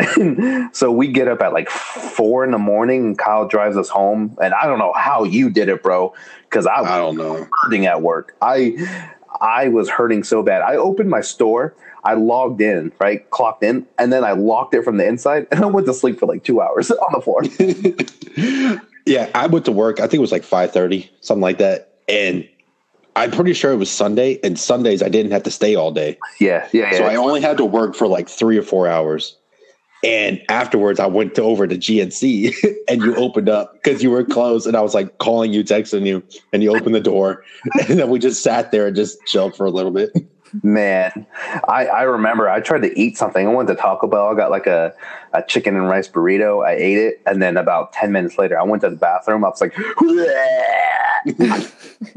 [0.72, 4.36] so we get up at like four in the morning and Kyle drives us home.
[4.42, 7.46] And I don't know how you did it, bro, because I was I don't know.
[7.62, 8.36] hurting at work.
[8.40, 8.76] I
[9.40, 10.62] I was hurting so bad.
[10.62, 14.82] I opened my store, I logged in, right, clocked in, and then I locked it
[14.82, 18.78] from the inside, and I went to sleep for like two hours on the floor.
[19.04, 19.98] Yeah, I went to work.
[19.98, 22.48] I think it was like five thirty, something like that, and
[23.16, 24.38] I'm pretty sure it was Sunday.
[24.42, 26.98] And Sundays I didn't have to stay all day, yeah, yeah, yeah.
[26.98, 29.36] so I only had to work for like three or four hours.
[30.04, 32.52] And afterwards, I went to, over to GNC,
[32.88, 36.06] and you opened up because you were closed, and I was like calling you, texting
[36.06, 37.44] you, and you opened the door,
[37.88, 40.10] and then we just sat there and just chilled for a little bit.
[40.62, 41.26] Man,
[41.66, 43.46] I, I remember I tried to eat something.
[43.46, 44.28] I went to Taco Bell.
[44.28, 44.92] I got like a,
[45.32, 46.66] a chicken and rice burrito.
[46.66, 47.22] I ate it.
[47.24, 49.46] And then about 10 minutes later, I went to the bathroom.
[49.46, 49.74] I was like,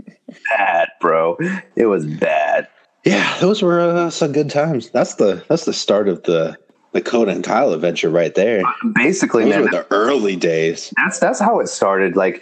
[0.49, 1.37] bad, bro.
[1.75, 2.67] It was bad.
[3.03, 4.89] Yeah, those were uh, some good times.
[4.89, 6.57] That's the that's the start of the
[6.93, 8.63] the Coda and Kyle adventure right there.
[8.93, 10.93] Basically, Those man, were the early days.
[10.97, 12.15] that's that's how it started.
[12.15, 12.41] Like,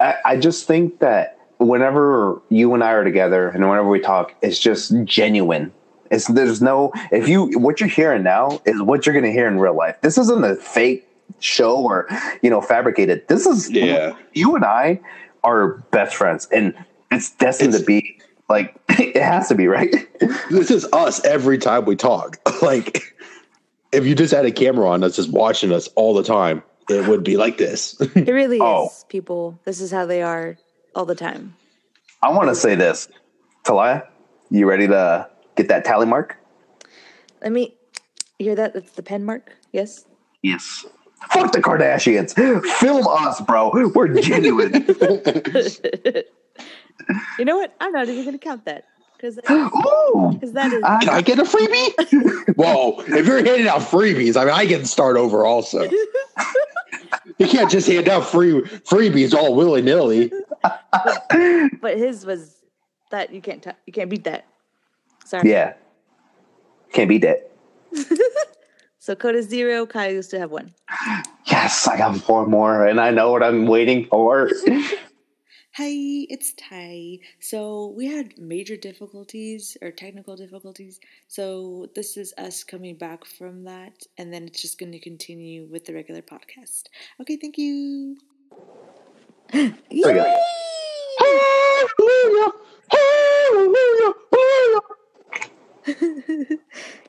[0.00, 4.34] I, I just think that whenever you and I are together and whenever we talk,
[4.42, 5.72] it's just genuine.
[6.10, 9.58] It's there's no if you what you're hearing now is what you're gonna hear in
[9.58, 9.96] real life.
[10.02, 11.08] This isn't a fake
[11.40, 12.06] show or
[12.42, 13.26] you know fabricated.
[13.28, 14.14] This is Yeah.
[14.32, 15.00] You and I
[15.42, 16.72] are best friends, and
[17.14, 19.94] it's destined to be like it has to be right.
[20.50, 22.38] This is us every time we talk.
[22.62, 23.14] like,
[23.92, 27.08] if you just had a camera on us, just watching us all the time, it
[27.08, 27.98] would be like this.
[28.00, 28.86] It really Oh.
[28.86, 29.58] is, people.
[29.64, 30.56] This is how they are
[30.94, 31.56] all the time.
[32.22, 33.08] I want to say this,
[33.64, 34.06] Talia,
[34.50, 36.36] you ready to get that tally mark?
[37.42, 37.74] Let me
[38.38, 38.74] hear that?
[38.74, 39.52] That's the pen mark.
[39.72, 40.04] Yes.
[40.42, 40.86] Yes.
[41.30, 42.34] Fuck the Kardashians.
[42.78, 43.70] Film us, bro.
[43.94, 44.86] We're genuine.
[47.38, 47.74] You know what?
[47.80, 48.84] I'm not even going to count that
[49.16, 52.54] because that is Can I get a freebie?
[52.56, 55.82] Whoa, if you're handing out freebies, I mean, I get to start over also.
[57.38, 60.30] you can't just hand out free freebies all willy nilly.
[61.80, 62.56] but his was
[63.10, 64.44] that you can't t- you can't beat that.
[65.24, 65.50] Sorry.
[65.50, 65.74] Yeah.
[66.92, 67.50] Can't beat that.
[68.98, 69.84] So code is zero.
[69.84, 70.72] Kyle used to have one.
[71.46, 74.50] Yes, I got four more, and I know what I'm waiting for.
[75.76, 75.90] Hi,
[76.30, 77.18] it's Ty.
[77.40, 81.00] So we had major difficulties or technical difficulties.
[81.26, 85.64] So this is us coming back from that, and then it's just going to continue
[85.64, 86.84] with the regular podcast.
[87.20, 88.16] Okay, thank you.
[89.52, 90.38] There we go.
[91.18, 92.52] Hallelujah,
[92.92, 94.80] hallelujah, hallelujah.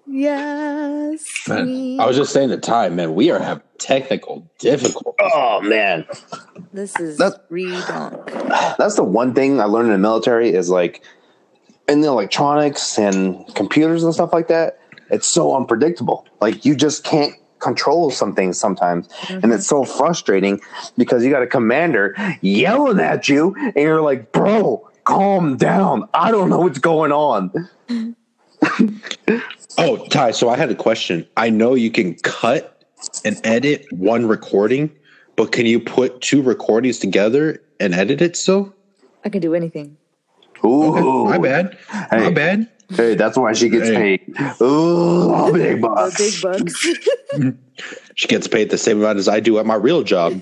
[0.08, 1.48] Yes.
[1.48, 3.16] Man, I was just saying the time, man.
[3.16, 5.16] We are having technical difficulties.
[5.20, 6.06] Oh man,
[6.74, 8.76] This is That's- redonk.
[8.78, 11.04] that's the one thing I learned in the military is like
[11.88, 14.80] in the electronics and computers and stuff like that.
[15.10, 16.28] It's so unpredictable.
[16.40, 19.86] Like you just can't control some things sometimes, and it's mm-hmm.
[19.86, 20.62] so frustrating
[20.98, 26.10] because you got a commander yelling at you, and you're like, "Bro, calm down.
[26.14, 27.70] I don't know what's going on."
[29.78, 31.28] Oh, Ty, so I had a question.
[31.36, 32.86] I know you can cut
[33.26, 34.90] and edit one recording,
[35.36, 38.74] but can you put two recordings together and edit it still?
[39.26, 39.98] I can do anything.
[40.64, 41.78] Ooh, My bad.
[41.92, 42.32] My Hey.
[42.34, 42.70] bad.
[42.96, 44.20] Hey, that's why she gets Hey.
[44.20, 44.62] paid.
[44.62, 46.18] Ooh, big The bucks.
[46.18, 46.88] big bucks.
[48.16, 50.42] She gets paid the same amount as I do at my real job.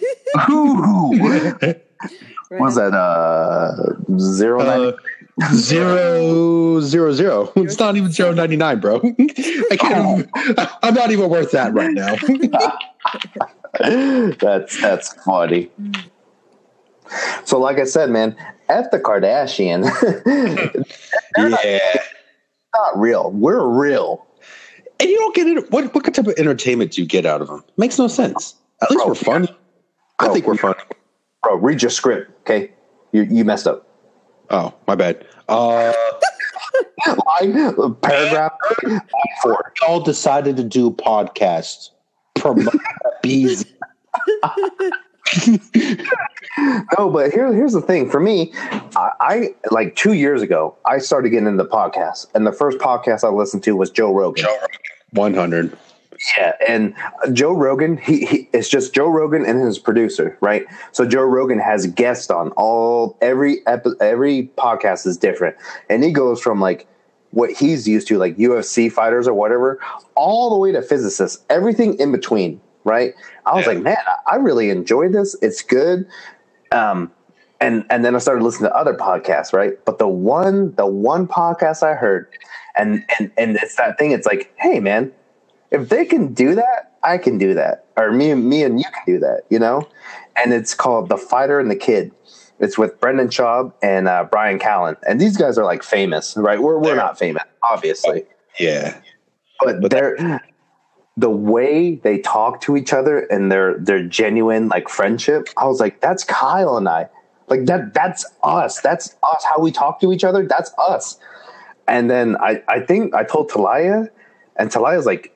[0.52, 1.12] Ooh.
[1.18, 1.82] Right
[2.50, 2.94] What's that?
[2.94, 4.80] Uh, zero nine.
[4.90, 4.92] Uh,
[5.54, 7.52] zero zero zero.
[7.56, 8.98] It's not even zero ninety nine, bro.
[9.72, 10.30] I can't.
[10.36, 12.16] Even, I'm not even worth that right now.
[14.40, 15.70] that's that's funny.
[17.46, 18.36] So, like I said, man,
[18.70, 19.84] F the Kardashian.
[21.38, 22.02] yeah.
[22.76, 23.32] not real.
[23.32, 24.26] We're real.
[25.00, 25.72] And you don't get it.
[25.72, 27.64] What what type of entertainment do you get out of them?
[27.78, 28.56] Makes no sense.
[28.82, 29.58] At least Bro, we're funny.
[30.20, 30.80] I think we're funny.
[31.42, 32.72] Bro, read your script, okay?
[33.12, 33.88] You you messed up.
[34.50, 35.26] Oh, my bad.
[35.50, 35.94] Uh,
[37.42, 37.54] Line,
[38.02, 38.54] paragraph,
[38.84, 39.02] line
[39.42, 39.74] four.
[39.88, 41.90] all decided to do podcasts.
[42.36, 42.74] Promote
[43.22, 43.66] bees.
[46.98, 48.10] No, but here, here's the thing.
[48.10, 48.52] For me,
[48.96, 53.24] I, I like two years ago, I started getting into podcasts, and the first podcast
[53.24, 54.46] I listened to was Joe Rogan.
[55.12, 55.76] One hundred.
[56.38, 56.96] Yeah, and
[57.34, 60.66] Joe Rogan, he, he it's just Joe Rogan and his producer, right?
[60.92, 65.58] So Joe Rogan has guests on all every epi- every podcast is different,
[65.90, 66.88] and he goes from like
[67.32, 69.80] what he's used to, like UFC fighters or whatever,
[70.16, 73.14] all the way to physicists, everything in between, right?
[73.46, 73.74] I was Yeah.
[73.74, 75.36] like, man, I really enjoyed this.
[75.42, 76.08] It's good.
[76.72, 77.12] Um,
[77.62, 79.74] and and then I started listening to other podcasts, right?
[79.86, 82.28] But the one the one podcast I heard,
[82.78, 84.12] and and and it's that thing.
[84.12, 85.12] It's like, hey, man,
[85.74, 88.86] if they can do that, I can do that, or me and me and you
[88.86, 89.88] can do that, you know.
[90.38, 92.12] And it's called The Fighter and the Kid.
[92.60, 96.62] It's with Brendan Schaub and uh, Brian Callen, and these guys are like famous, right?
[96.62, 98.24] We're we're not famous, obviously,
[98.60, 98.98] Yeah.
[99.60, 100.42] but, But they're
[101.18, 105.50] the way they talk to each other and their their genuine like friendship.
[105.58, 107.10] I was like, that's Kyle and I.
[107.50, 108.80] Like that that's us.
[108.82, 109.44] That's us.
[109.44, 110.46] How we talk to each other.
[110.48, 111.20] That's us.
[111.88, 114.10] And then I I think I told Talia,
[114.56, 115.33] and Talia's like,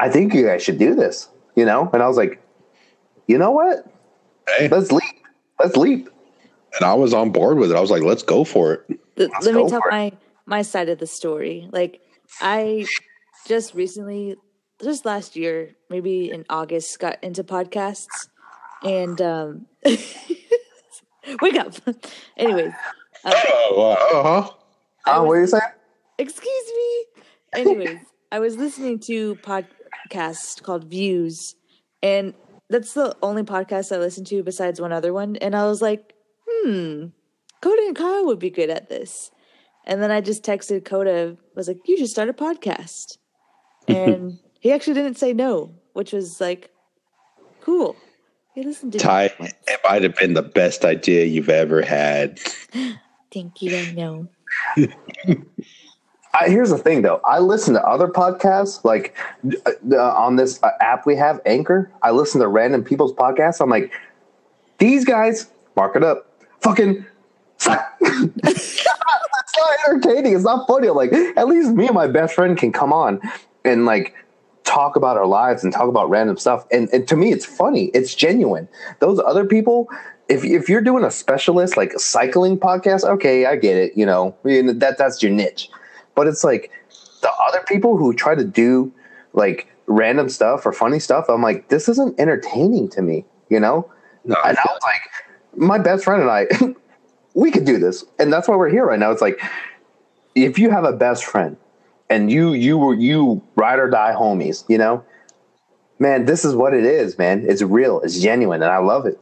[0.00, 1.28] I think you guys should do this.
[1.56, 2.40] You know, and I was like,
[3.26, 3.84] you know what?
[4.48, 4.68] Hey.
[4.68, 5.04] Let's leap.
[5.62, 6.08] Let's leap.
[6.76, 7.76] And I was on board with it.
[7.76, 9.00] I was like, let's go for it.
[9.16, 9.92] Let's let me tell for it.
[9.92, 10.12] my
[10.46, 11.68] my side of the story.
[11.70, 12.00] Like
[12.40, 12.86] I
[13.46, 14.36] just recently,
[14.82, 18.28] just last year, maybe in August, got into podcasts,
[18.82, 19.66] and um,
[21.42, 21.74] wake up.
[22.36, 22.72] anyway.
[23.24, 24.50] uh, Oh, uh-huh.
[25.06, 25.62] I Oh, what are you saying?
[26.18, 27.04] excuse me.
[27.54, 27.98] Anyways,
[28.32, 31.54] I was listening to pod podcast called Views,
[32.02, 32.34] and
[32.70, 35.36] that's the only podcast I listen to besides one other one.
[35.36, 36.14] And I was like,
[36.48, 37.06] hmm,
[37.60, 39.30] Coda and Kyle would be good at this.
[39.84, 43.18] And then I just texted Coda, was like, you should start a podcast.
[43.88, 46.70] And he actually didn't say no, which was like,
[47.60, 47.96] cool.
[48.54, 52.38] He listened to Ty, it might have been the best idea you've ever had.
[53.32, 54.28] Thank you, I know.
[56.32, 57.20] I, here's the thing, though.
[57.24, 59.16] I listen to other podcasts, like
[59.66, 61.90] uh, uh, on this uh, app we have, Anchor.
[62.02, 63.60] I listen to random people's podcasts.
[63.60, 63.92] I'm like,
[64.78, 67.04] these guys, mark it up, fucking.
[68.00, 70.34] it's not entertaining.
[70.34, 70.88] It's not funny.
[70.88, 73.20] I'm like, at least me and my best friend can come on
[73.64, 74.14] and like
[74.64, 76.64] talk about our lives and talk about random stuff.
[76.70, 77.86] And, and to me, it's funny.
[77.86, 78.68] It's genuine.
[79.00, 79.88] Those other people,
[80.28, 83.92] if if you're doing a specialist like a cycling podcast, okay, I get it.
[83.96, 85.68] You know, that that's your niche.
[86.14, 86.70] But it's like
[87.22, 88.92] the other people who try to do
[89.32, 91.26] like random stuff or funny stuff.
[91.28, 93.24] I'm like, this isn't entertaining to me.
[93.48, 93.90] You know.
[94.24, 95.00] No, And I was like,
[95.56, 96.46] my best friend and I,
[97.34, 99.10] we could do this, and that's why we're here right now.
[99.10, 99.40] It's like,
[100.34, 101.56] if you have a best friend,
[102.10, 105.02] and you you were you ride or die homies, you know,
[105.98, 107.44] man, this is what it is, man.
[107.48, 109.18] It's real, it's genuine, and I love it.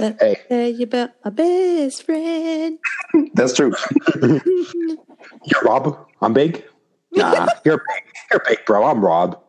[0.00, 0.36] Let Hey.
[0.48, 2.78] tell you about my best friend.
[3.34, 3.72] That's true.
[4.22, 6.05] You're Rob.
[6.26, 6.64] I'm big.
[7.12, 8.02] Nah, you're big.
[8.30, 8.84] You're big, bro.
[8.84, 9.40] I'm Rob.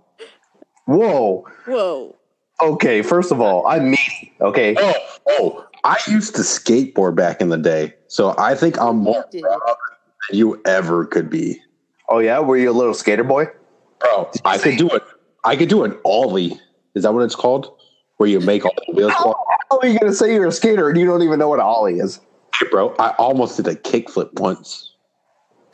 [0.85, 1.45] Whoa.
[1.65, 2.15] Whoa.
[2.61, 4.31] Okay, first of all, I'm meaty.
[4.39, 4.93] Okay, Oh,
[5.27, 5.65] oh.
[5.83, 9.15] I used to skateboard back in the day, so I think I'm more.
[9.15, 9.43] Rob than
[10.31, 11.59] you ever could be,
[12.07, 13.47] oh yeah, were you a little skater boy?
[13.99, 14.31] bro.
[14.45, 15.03] I could do it.
[15.43, 16.57] I could do an ollie.
[16.95, 17.75] Is that what it's called?
[18.15, 19.45] Where you make all the wheels How, fall?
[19.69, 21.65] how are you gonna say you're a skater and you don't even know what an
[21.65, 22.21] ollie is?
[22.57, 22.95] Hey, bro.
[22.97, 24.93] I almost did a kickflip once.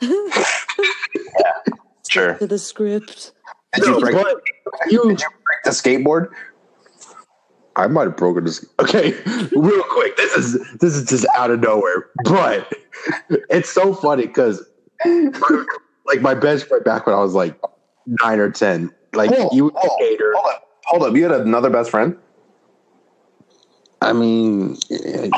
[2.14, 2.34] Sure.
[2.34, 3.32] To the script.
[3.74, 4.40] Did you break, but
[4.88, 6.28] you, did you break the skateboard?
[7.74, 8.64] I might have broken this.
[8.78, 9.14] Okay,
[9.56, 10.16] real quick.
[10.16, 12.72] This is this is just out of nowhere, but
[13.50, 14.64] it's so funny because
[16.06, 17.60] like my best friend back when I was like
[18.06, 20.32] nine or ten, like Hold, you hold, skater.
[20.36, 21.16] hold up, hold up.
[21.16, 22.16] You had another best friend.
[24.00, 25.30] I mean, they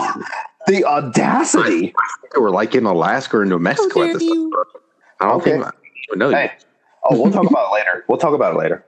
[0.67, 1.95] The audacity.
[2.35, 4.53] They were like in Alaska or New Mexico at this time.
[5.21, 5.53] I don't Okay.
[5.53, 6.53] think I even know Hey.
[7.09, 8.05] Oh, we'll talk about it later.
[8.09, 8.85] We'll talk about it later.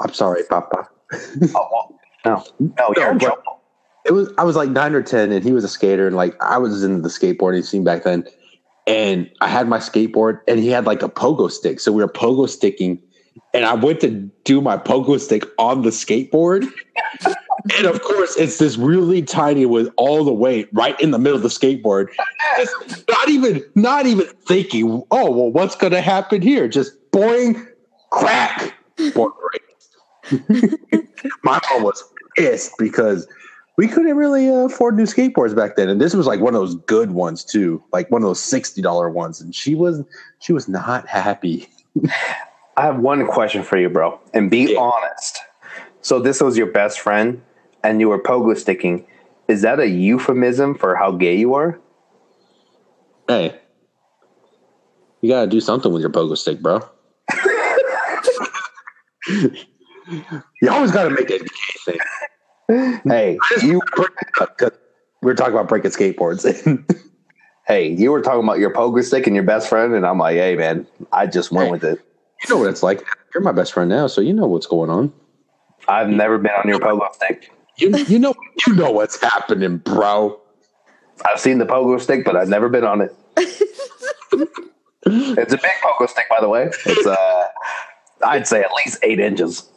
[0.00, 0.88] I'm sorry, Papa.
[1.54, 2.44] Oh, well, no,
[2.78, 3.60] no, you're in trouble.
[4.06, 6.34] it was I was like nine or ten, and he was a skater, and like
[6.40, 8.24] I was into the skateboarding scene back then.
[8.86, 12.08] And I had my skateboard, and he had like a pogo stick, so we were
[12.08, 13.00] pogo sticking.
[13.54, 14.10] And I went to
[14.44, 16.66] do my pogo stick on the skateboard,
[17.76, 21.36] and of course, it's this really tiny with all the weight right in the middle
[21.36, 22.08] of the skateboard.
[22.56, 22.74] Just
[23.08, 25.02] not even, not even thinking.
[25.10, 26.68] Oh well, what's going to happen here?
[26.68, 27.66] Just boing,
[28.10, 29.62] crack, break.
[31.44, 32.02] my mom was
[32.36, 33.26] pissed because
[33.76, 36.60] we couldn't really uh, afford new skateboards back then, and this was like one of
[36.60, 40.02] those good ones too, like one of those sixty dollar ones, and she was
[40.40, 41.68] she was not happy.
[42.76, 44.80] I have one question for you, bro, and be Yeah.
[44.80, 45.38] honest.
[46.00, 47.40] So this was your best friend,
[47.84, 49.04] and you were pogo sticking.
[49.48, 51.78] Is that a euphemism for how gay you are?
[53.28, 53.58] Hey,
[55.20, 56.80] you gotta do something with your pogo stick, bro.
[60.60, 61.98] you always gotta make it a gay
[62.68, 63.02] thing.
[63.06, 63.80] Hey, You you,
[65.20, 66.44] we were talking about breaking skateboards.
[67.66, 70.36] hey, you were talking about your pogo stick and your best friend, and I'm like,
[70.36, 71.72] hey, man, I just went Hey.
[71.72, 72.00] with it.
[72.42, 73.04] you know what it's like.
[73.34, 75.12] You're my best friend now, so you know what's going on.
[75.88, 77.50] I've never been on your pogo stick.
[77.78, 78.34] You you know
[78.66, 80.38] you know what's happening, bro.
[81.26, 83.14] I've seen the pogo stick, but I've never been on it.
[83.36, 83.60] it's
[85.52, 86.70] a big pogo stick, by the way.
[86.86, 87.44] It's uh,
[88.24, 89.68] I'd say at least eight inches.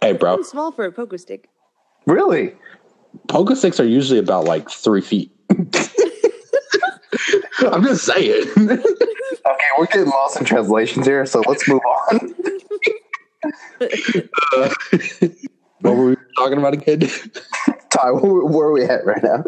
[0.00, 0.38] Hey, bro.
[0.38, 1.48] Too small for a pogo stick.
[2.06, 2.54] Really?
[3.28, 5.30] Pogo sticks are usually about like three feet.
[7.60, 8.46] I'm just saying.
[9.44, 11.80] Okay, we're getting lost in translations here, so let's move
[12.12, 12.32] on.
[15.82, 17.00] What were we talking about again?
[17.90, 19.44] Ty, where, where are we at right now?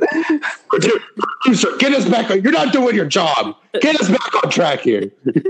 [0.79, 1.03] Dude,
[1.41, 2.43] producer, get us back on.
[2.43, 3.57] You're not doing your job.
[3.81, 5.11] Get us back on track here.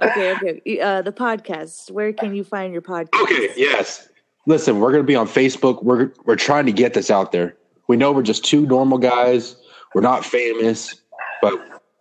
[0.00, 0.80] Okay, okay.
[0.80, 1.90] Uh, the podcast.
[1.90, 3.20] Where can you find your podcast?
[3.22, 4.08] Okay, yes.
[4.46, 5.82] Listen, we're gonna be on Facebook.
[5.82, 7.56] We're we're trying to get this out there.
[7.88, 9.56] We know we're just two normal guys.
[9.94, 10.94] We're not famous,
[11.42, 11.54] but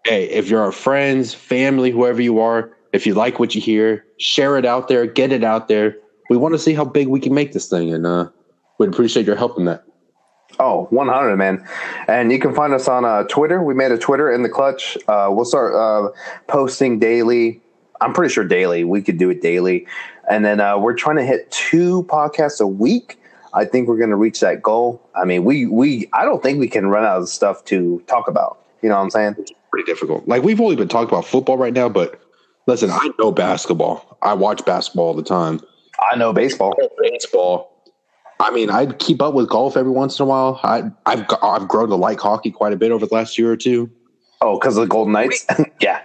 [0.06, 4.06] hey, if you're our friends, family, whoever you are, if you like what you hear,
[4.18, 5.98] share it out there, get it out there.
[6.30, 8.30] We want to see how big we can make this thing, and uh,
[8.78, 9.84] we'd appreciate your help in that.
[10.60, 11.68] Oh, 100, man.
[12.08, 13.62] And you can find us on uh, Twitter.
[13.62, 14.98] We made a Twitter in the clutch.
[15.08, 16.12] Uh, we'll start uh,
[16.48, 17.62] posting daily
[18.02, 18.84] I'm pretty sure daily.
[18.84, 19.88] We could do it daily,
[20.30, 23.20] and then uh, we're trying to hit two podcasts a week.
[23.54, 25.02] I think we're going to reach that goal.
[25.16, 28.28] I mean, we we I don't think we can run out of stuff to talk
[28.28, 28.60] about.
[28.82, 29.36] You know what I'm saying?
[29.40, 30.28] It's pretty difficult.
[30.28, 32.22] Like we've only been talking about football right now, but
[32.68, 34.18] listen, I know basketball.
[34.22, 35.62] I watch basketball all the time.
[36.00, 36.74] I know baseball.
[37.00, 37.72] Baseball.
[38.40, 40.60] I mean, I keep up with golf every once in a while.
[40.64, 43.56] I, I've I've grown to like hockey quite a bit over the last year or
[43.58, 43.90] two.
[44.42, 45.46] Oh, because of the Golden Knights?
[45.82, 46.02] yeah.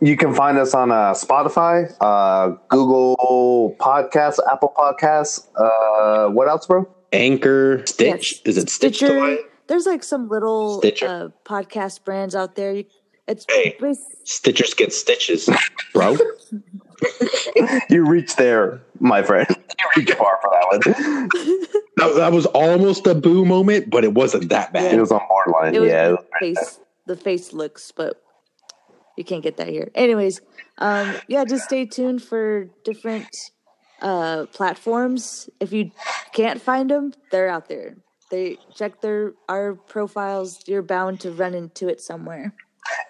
[0.00, 5.46] You can find us on uh, Spotify, uh, Google Podcasts, Apple Podcasts.
[5.56, 6.86] Uh, what else, bro?
[7.12, 8.32] Anchor, Stitch.
[8.34, 8.40] Yes.
[8.44, 8.96] Is it Stitch?
[8.96, 9.14] Stitcher.
[9.14, 9.38] Delay?
[9.66, 11.06] There's like some little Stitcher.
[11.06, 12.72] uh, podcast brands out there.
[12.74, 12.84] You-
[13.26, 13.76] It's Hey.
[13.80, 15.48] bas- Stitchers get stitches,
[15.92, 16.16] bro.
[17.88, 19.46] You reached there, my friend.
[19.96, 21.28] You reached far for that one.
[21.96, 24.94] that, that was almost a boo moment, but it wasn't that bad.
[24.94, 25.74] It was on borderline.
[25.74, 26.06] it was yeah.
[26.06, 28.22] it the was face the face looks, but
[29.16, 29.90] you can't get that here.
[29.94, 30.40] Anyways,
[30.78, 33.28] um, yeah, just stay tuned for different
[34.00, 35.50] uh, platforms.
[35.60, 35.90] If you
[36.32, 37.96] can't find them, they're out there.
[38.30, 40.60] They check their our profiles.
[40.66, 42.54] You're bound to run into it somewhere.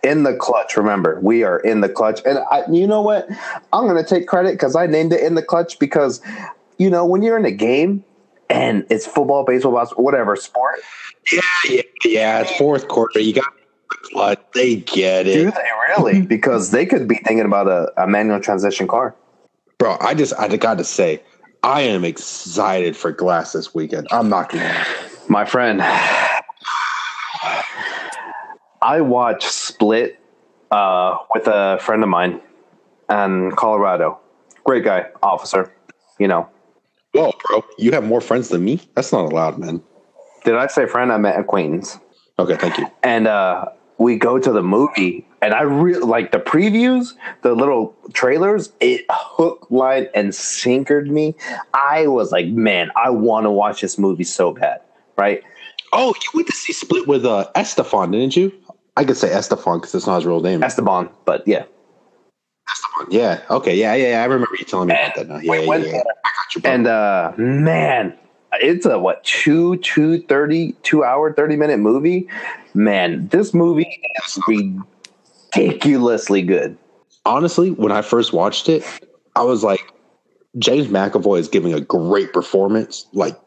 [0.03, 0.77] In the clutch.
[0.77, 3.29] Remember, we are in the clutch, and I, you know what?
[3.73, 6.21] I'm going to take credit because I named it in the clutch because
[6.79, 8.05] you know when you're in a game
[8.51, 10.77] and it's football, baseball, basketball, whatever sport.
[11.33, 12.41] Yeah, yeah, yeah.
[12.41, 13.21] It's fourth quarter.
[13.21, 13.53] You got
[13.91, 14.41] the clutch.
[14.55, 15.35] They get it.
[15.35, 16.23] Do it, they really?
[16.27, 19.15] because they could be thinking about a, a manual transition car.
[19.79, 19.97] bro.
[20.01, 21.23] I just I got to say,
[21.63, 24.09] I am excited for Glass this weekend.
[24.11, 24.85] I'm not gonna.
[25.29, 25.81] My friend,
[28.85, 30.21] I watched Split
[30.71, 32.41] uh, with a friend of mine
[33.09, 34.21] in Colorado.
[34.65, 35.73] Great guy, officer.
[36.19, 36.49] You know,
[37.13, 38.81] Whoa, bro, you have more friends than me.
[38.95, 39.83] That's not allowed, man.
[40.45, 41.11] did I say friend?
[41.13, 41.99] I meant acquaintance.
[42.39, 42.87] Okay, thank you.
[43.03, 43.67] and uh
[43.99, 47.11] we go to the movie and i really like the previews
[47.43, 51.33] the little trailers it hook line and sinkered me
[51.75, 54.81] i was like man i want to watch this movie so bad
[55.17, 55.43] right
[55.97, 58.51] Oh, you went to see Split with uh, Estefan, didn't you?
[58.97, 60.63] I could say Estefan because it's not his real name.
[60.63, 61.65] esteban but yeah
[62.71, 63.43] Esteban, Yeah.
[63.51, 63.77] Okay.
[63.77, 63.95] Yeah.
[63.95, 64.11] Yeah.
[64.13, 64.23] yeah.
[64.23, 65.37] I remember you telling me about that now.
[65.39, 65.61] Yeah.
[65.61, 65.77] Yeah.
[65.77, 66.03] yeah.
[66.03, 68.17] Got you, and uh man
[68.55, 72.29] it's a what two two thirty two hour 30 minute movie
[72.73, 74.39] man this movie is
[75.53, 76.79] ridiculously good
[77.27, 78.85] honestly, when I first watched it,
[79.37, 79.93] I was like,
[80.59, 83.07] James McAvoy is giving a great performance.
[83.13, 83.39] Like,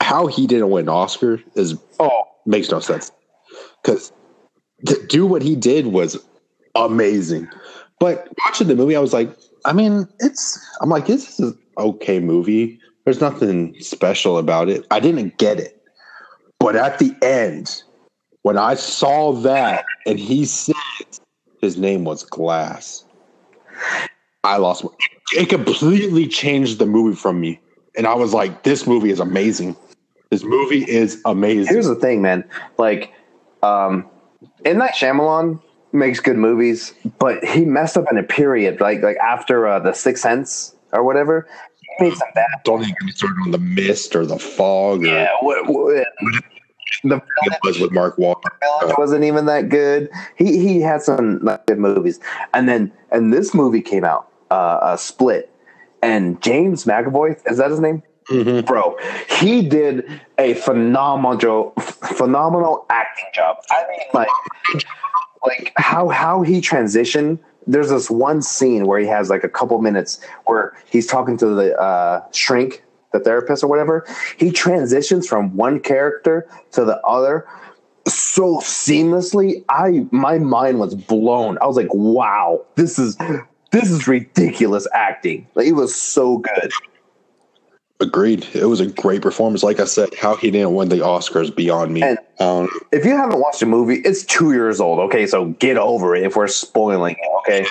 [0.00, 3.12] how he didn't win an Oscar is oh makes no sense.
[3.82, 4.12] Because
[4.86, 6.18] to do what he did was
[6.74, 7.48] amazing.
[7.98, 9.30] But watching the movie, I was like,
[9.64, 10.58] I mean, it's.
[10.80, 12.80] I'm like, this is an okay movie.
[13.04, 14.86] There's nothing special about it.
[14.90, 15.82] I didn't get it,
[16.58, 17.82] but at the end,
[18.42, 20.74] when I saw that and he said
[21.60, 23.04] his name was Glass,
[24.44, 24.84] I lost.
[25.32, 27.60] It completely changed the movie from me,
[27.96, 29.76] and I was like, this movie is amazing.
[30.30, 31.74] This movie is amazing.
[31.74, 32.44] Here's the thing, man.
[32.78, 33.12] Like,
[33.62, 34.08] um,
[34.64, 35.60] M Night Shyamalan
[35.92, 39.92] makes good movies, but he messed up in a period, like like after uh, the
[39.92, 41.48] Sixth Sense or whatever.
[41.98, 42.46] He made some bad.
[42.64, 46.06] don't even get me started on the mist or the fog or Yeah, what, what,
[47.04, 48.60] the it was with Mark Wahlberg.
[48.60, 50.10] Village wasn't even that good.
[50.36, 52.20] He he had some not good movies,
[52.54, 55.52] and then and this movie came out, uh, uh Split,
[56.02, 58.02] and James McAvoy is that his name?
[58.30, 58.64] Mhm.
[58.64, 58.96] Bro,
[59.28, 60.08] he did
[60.38, 61.72] a phenomenal
[62.16, 63.56] phenomenal acting job.
[63.70, 64.28] I mean, like
[65.44, 67.38] like how how he transitioned.
[67.66, 71.46] There's this one scene where he has like a couple minutes where he's talking to
[71.46, 74.06] the uh, shrink, the therapist or whatever.
[74.38, 77.46] He transitions from one character to the other
[78.08, 79.64] so seamlessly.
[79.68, 81.58] I my mind was blown.
[81.60, 83.16] I was like, wow, this is
[83.72, 85.46] this is ridiculous acting.
[85.54, 86.72] Like it was so good.
[88.00, 88.46] Agreed.
[88.54, 89.62] It was a great performance.
[89.62, 92.02] Like I said, how he didn't win the Oscars beyond me.
[92.38, 94.98] Um, If you haven't watched the movie, it's two years old.
[95.00, 96.22] Okay, so get over it.
[96.22, 97.66] If we're spoiling it, okay.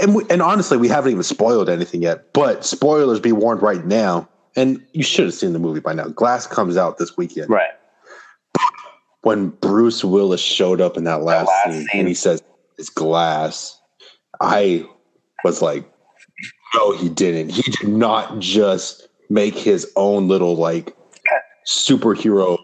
[0.00, 2.32] and we, and honestly, we haven't even spoiled anything yet.
[2.32, 4.28] But spoilers be warned right now.
[4.56, 6.08] And you should have seen the movie by now.
[6.08, 7.50] Glass comes out this weekend.
[7.50, 7.70] Right.
[9.22, 12.00] When Bruce Willis showed up in that last, last scene, scene.
[12.00, 12.42] and he says
[12.78, 13.80] it's glass,
[14.40, 14.86] I
[15.44, 15.84] was like,
[16.74, 17.50] no, he didn't.
[17.50, 20.96] He did not just make his own little like
[21.66, 22.58] superhero,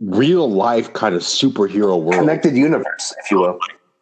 [0.00, 2.20] real life kind of superhero world.
[2.20, 3.58] Connected universe, if you will.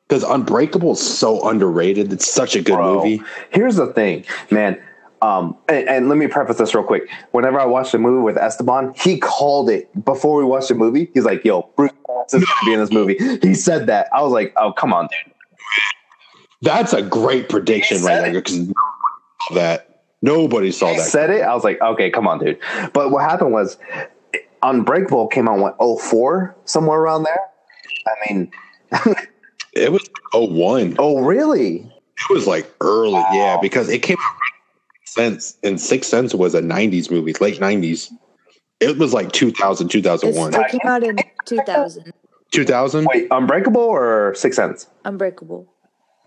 [0.09, 2.13] Because Unbreakable is so underrated.
[2.13, 3.23] It's such a good Bro, movie.
[3.51, 4.81] Here's the thing, man.
[5.23, 7.09] Um, and, and let me preface this real quick.
[7.31, 11.11] Whenever I watched the movie with Esteban, he called it before we watched the movie.
[11.15, 14.09] He's like, "Yo, Bruce Willis is going to be in this movie." He said that.
[14.13, 15.33] I was like, "Oh, come on, dude."
[16.63, 18.69] That's a great prediction right there because
[19.55, 21.03] that nobody saw He that.
[21.07, 21.43] said it.
[21.43, 22.59] I was like, okay, come on, dude.
[22.93, 23.77] But what happened was,
[24.63, 27.41] Unbreakable came out what 04, somewhere around there.
[28.07, 28.51] I mean,
[29.75, 30.97] It was 01.
[30.99, 31.77] oh really?
[31.77, 34.37] It was like early, yeah, because it came out
[35.07, 38.11] since and Six Sense was a 90s movie, late 90s.
[38.81, 40.55] It was like 2000, 2001.
[40.55, 41.17] it came out in
[41.47, 42.13] 2000.
[42.53, 43.07] 2000?
[43.13, 44.87] Wait, Unbreakable or Six Sense?
[45.05, 45.72] Unbreakable.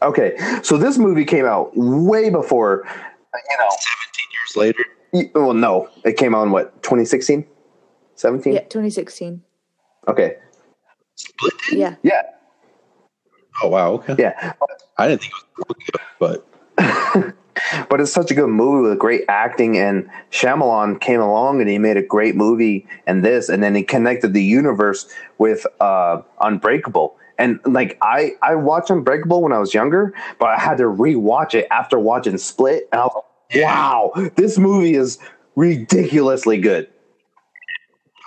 [0.01, 2.83] Okay, so this movie came out way before.
[2.85, 4.85] You know, seventeen Years later.
[5.13, 7.45] y- well, no, it came out in what 2016,
[8.15, 8.53] 17.
[8.53, 9.41] Yeah, 2016.
[10.07, 10.37] Okay,
[11.15, 11.79] Split did?
[11.79, 11.95] Yeah.
[12.03, 12.21] yeah,
[13.63, 13.93] Oh, wow.
[13.93, 14.15] Okay.
[14.19, 14.53] yeah.
[14.97, 16.45] I didn't think it was good,
[16.77, 17.35] but
[17.89, 21.77] But it's such a good movie with great acting, and Shyamalan came along and he
[21.79, 27.17] made a great movie and this, and then he connected the universe with uh, Unbreakable.
[27.37, 31.53] And like I, I watched Unbreakable when I was younger, but I had to rewatch
[31.53, 33.23] it after watching Split, and I was
[33.53, 35.19] like, "Wow, this movie is
[35.55, 36.89] ridiculously good."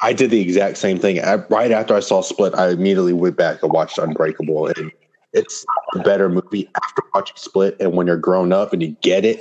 [0.01, 1.21] I did the exact same thing.
[1.21, 4.93] I, right after I saw Split, I immediately went back and watched Unbreakable, and
[5.33, 7.77] it's a better movie after watching Split.
[7.81, 9.41] And when you're grown up and you get it,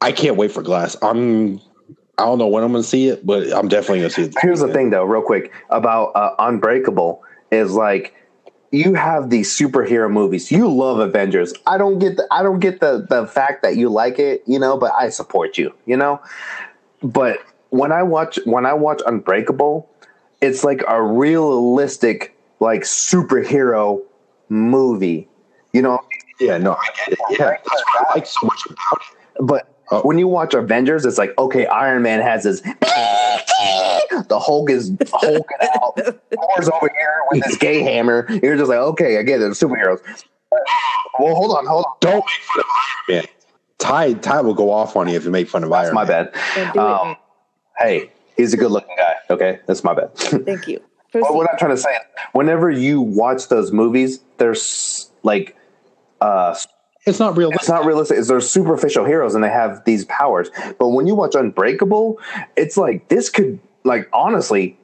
[0.00, 0.96] I can't wait for Glass.
[1.02, 1.58] I'm,
[2.16, 4.22] I don't know when I'm going to see it, but I'm definitely going to see
[4.22, 4.34] it.
[4.40, 8.14] Here's the thing, though, real quick about uh, Unbreakable is like
[8.70, 10.50] you have these superhero movies.
[10.50, 11.52] You love Avengers.
[11.66, 14.58] I don't get the I don't get the the fact that you like it, you
[14.58, 16.20] know, but I support you, you know.
[17.02, 17.40] But
[17.70, 19.88] when I watch when I watch Unbreakable,
[20.40, 24.00] it's like a realistic like superhero
[24.48, 25.28] movie,
[25.72, 26.00] you know.
[26.38, 27.18] Yeah, no, I get it.
[27.30, 29.46] Yeah, that's what I like so much about it.
[29.46, 30.02] But Oh.
[30.02, 32.62] when you watch Avengers, it's like okay, Iron Man has his
[34.28, 35.96] the Hulk is hulking out.
[35.96, 38.26] Thor's over here with his gay hammer.
[38.42, 39.50] You're just like, okay, I get it.
[39.52, 40.00] Superheroes.
[41.18, 41.92] Well, hold on, hold on.
[42.00, 43.24] Don't make fun of Iron Man.
[43.78, 46.30] Ty, Ty will go off on you if you make fun of Iron My Man.
[46.32, 46.76] bad.
[46.76, 47.16] Um,
[47.78, 49.14] hey, he's a good looking guy.
[49.30, 50.14] Okay, that's my bad.
[50.16, 50.80] Thank you.
[51.12, 51.90] But what I'm trying to say
[52.32, 55.56] whenever you watch those movies, there's like,
[56.20, 56.56] uh,
[57.06, 57.50] It's not real.
[57.52, 58.18] it's not realistic.
[58.18, 60.50] It's they're superficial heroes and they have these powers.
[60.78, 62.18] But when you watch Unbreakable,
[62.56, 64.78] it's like this could, like, honestly,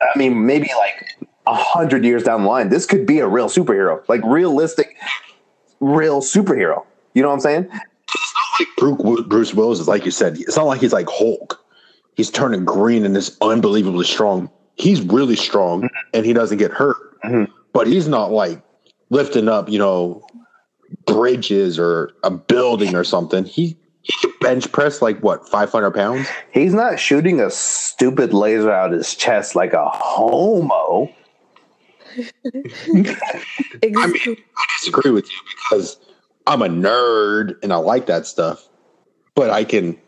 [0.00, 3.48] I mean, maybe like a hundred years down the line, this could be a real
[3.48, 4.96] superhero, like realistic,
[5.80, 6.84] real superhero.
[7.14, 7.64] You know what I'm saying?
[7.64, 8.68] It's not like
[8.98, 10.36] Bruce, Bruce Willis is like you said.
[10.38, 11.58] It's not like he's like Hulk.
[12.14, 14.50] He's turning green and is unbelievably strong.
[14.76, 17.20] He's really strong and he doesn't get hurt.
[17.24, 17.48] Mhm.
[17.72, 18.62] But he's not like
[19.10, 20.24] lifting up, you know,
[21.06, 23.44] bridges or a building or something.
[23.44, 26.28] He he can bench press like what five hundred pounds.
[26.52, 31.12] He's not shooting a stupid laser out his chest like a homo.
[32.94, 33.20] Ex-
[33.84, 35.98] I mean, I disagree with you because
[36.46, 38.68] I'm a nerd and I like that stuff.
[39.34, 39.98] But I can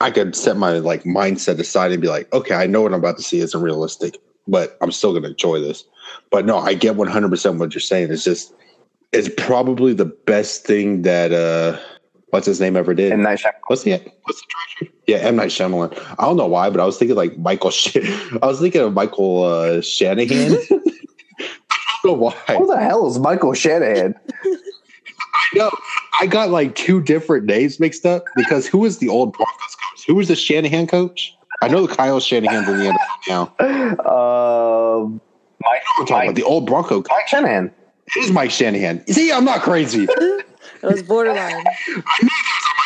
[0.00, 2.98] I could set my like mindset aside and be like, okay, I know what I'm
[2.98, 5.84] about to see isn't realistic, but I'm still gonna enjoy this.
[6.30, 8.10] But no, I get 100 percent what you're saying.
[8.10, 8.52] It's just
[9.12, 11.78] it's probably the best thing that uh
[12.30, 13.12] what's his name ever did.
[13.12, 13.52] M Night Shyamalan.
[13.66, 13.92] What's the
[14.22, 14.46] what's the
[14.80, 14.96] director?
[15.06, 16.16] Yeah, M Night Shyamalan.
[16.18, 17.70] I don't know why, but I was thinking like Michael.
[17.70, 17.96] Sh-
[18.42, 20.56] I was thinking of Michael uh, Shanahan.
[20.70, 22.56] I don't know why.
[22.56, 24.14] Who the hell is Michael Shanahan?
[25.54, 25.70] No,
[26.20, 30.06] I got like two different names mixed up because who was the old Broncos coach?
[30.06, 31.36] Who was the Shanahan coach?
[31.60, 33.54] I know the Kyle Shanahan's in the NFL now.
[35.02, 35.20] Um,
[35.62, 37.10] Mike, I'm talking about the old Bronco coach.
[37.10, 37.70] Mike Shanahan.
[38.08, 39.06] It is Mike Shanahan.
[39.06, 40.06] See, I'm not crazy.
[40.82, 41.64] It was borderline.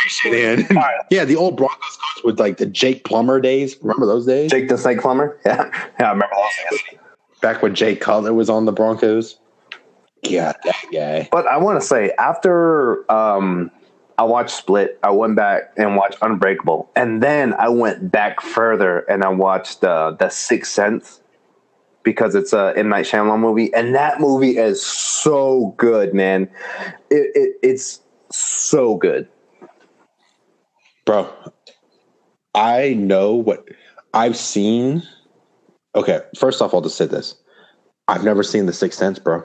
[0.08, 0.68] Shanahan.
[1.10, 3.76] yeah, the old Broncos coach with like the Jake Plummer days.
[3.80, 4.50] Remember those days?
[4.50, 5.38] Jake the Snake Plummer.
[5.46, 6.34] Yeah, yeah, I remember
[6.70, 7.00] those days.
[7.40, 9.38] Back when Jake Cutler was on the Broncos.
[10.22, 11.28] Yeah, that guy.
[11.32, 13.70] But I want to say after um,
[14.18, 19.00] I watched Split, I went back and watched Unbreakable, and then I went back further
[19.00, 21.20] and I watched uh, The Sixth Sense
[22.06, 26.48] because it's a M Night Shyamalan movie, and that movie is so good, man.
[27.10, 28.00] It, it it's
[28.30, 29.28] so good.
[31.04, 31.28] Bro,
[32.54, 33.64] I know what
[34.14, 35.02] I've seen.
[35.96, 37.34] Okay, first off, I'll just say this.
[38.06, 39.42] I've never seen The Sixth Sense, bro.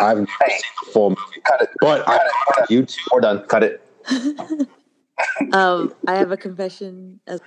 [0.00, 0.50] I've never Hey.
[0.50, 1.40] seen the full movie.
[1.44, 1.68] Cut it.
[1.80, 2.32] But I Cut it.
[2.48, 2.84] We're done.
[2.84, 3.12] YouTube.
[3.12, 3.46] We're done.
[3.46, 4.68] Cut it.
[5.52, 7.20] Um, I have a confession.
[7.28, 7.40] As,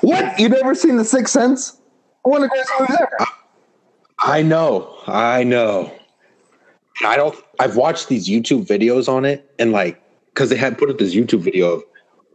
[0.00, 0.38] What?
[0.38, 1.80] You never seen The Sixth Sense?
[2.22, 3.30] One of the greatest movies ever.
[4.18, 5.92] I know, I know.
[7.04, 7.36] I don't.
[7.58, 10.00] I've watched these YouTube videos on it, and like,
[10.32, 11.82] because they had put up this YouTube video of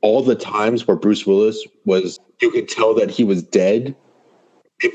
[0.02, 2.20] all the times where Bruce Willis was.
[2.42, 3.96] You could tell that he was dead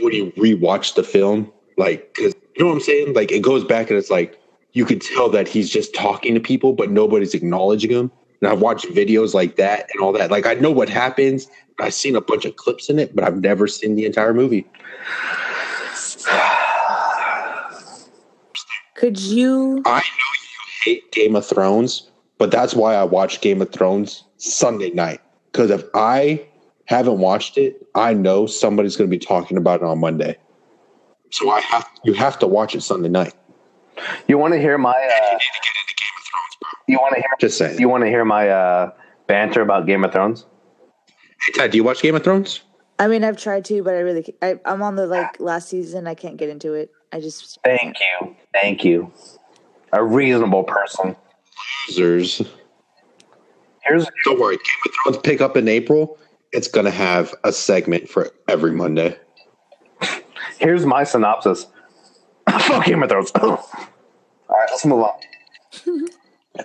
[0.00, 1.52] when you rewatch the film.
[1.76, 3.12] Like, because you know what I'm saying.
[3.12, 4.40] Like, it goes back and it's like
[4.72, 8.10] you could tell that he's just talking to people, but nobody's acknowledging him.
[8.40, 10.30] And I've watched videos like that and all that.
[10.30, 11.48] Like I know what happens.
[11.80, 14.66] I've seen a bunch of clips in it, but I've never seen the entire movie.
[18.94, 19.82] Could you?
[19.84, 24.24] I know you hate Game of Thrones, but that's why I watch Game of Thrones
[24.36, 25.20] Sunday night.
[25.50, 26.46] Because if I
[26.86, 30.36] haven't watched it, I know somebody's going to be talking about it on Monday.
[31.30, 33.34] So I have you have to watch it Sunday night.
[34.28, 34.92] You want to hear my?
[34.92, 35.38] Uh,
[36.86, 37.30] you want to hear?
[37.40, 37.80] Just saying.
[37.80, 38.92] You want to hear my uh,
[39.26, 40.46] banter about Game of Thrones?
[41.46, 42.62] Hey, Ted, do you watch Game of Thrones?
[42.98, 46.06] I mean, I've tried to, but I really, I, I'm on the like last season.
[46.06, 46.90] I can't get into it.
[47.12, 49.12] I just Thank you, thank you.
[49.92, 51.16] A reasonable person.
[51.88, 52.42] Losers.
[53.82, 54.56] Here's Don't worry.
[54.56, 56.18] Game of Thrones pick up in April.
[56.52, 59.18] It's going to have a segment for every Monday.
[60.58, 61.66] here's my synopsis.
[62.48, 63.30] Fuck Game of Thrones.
[63.34, 63.58] All
[64.48, 66.08] right, let's move on.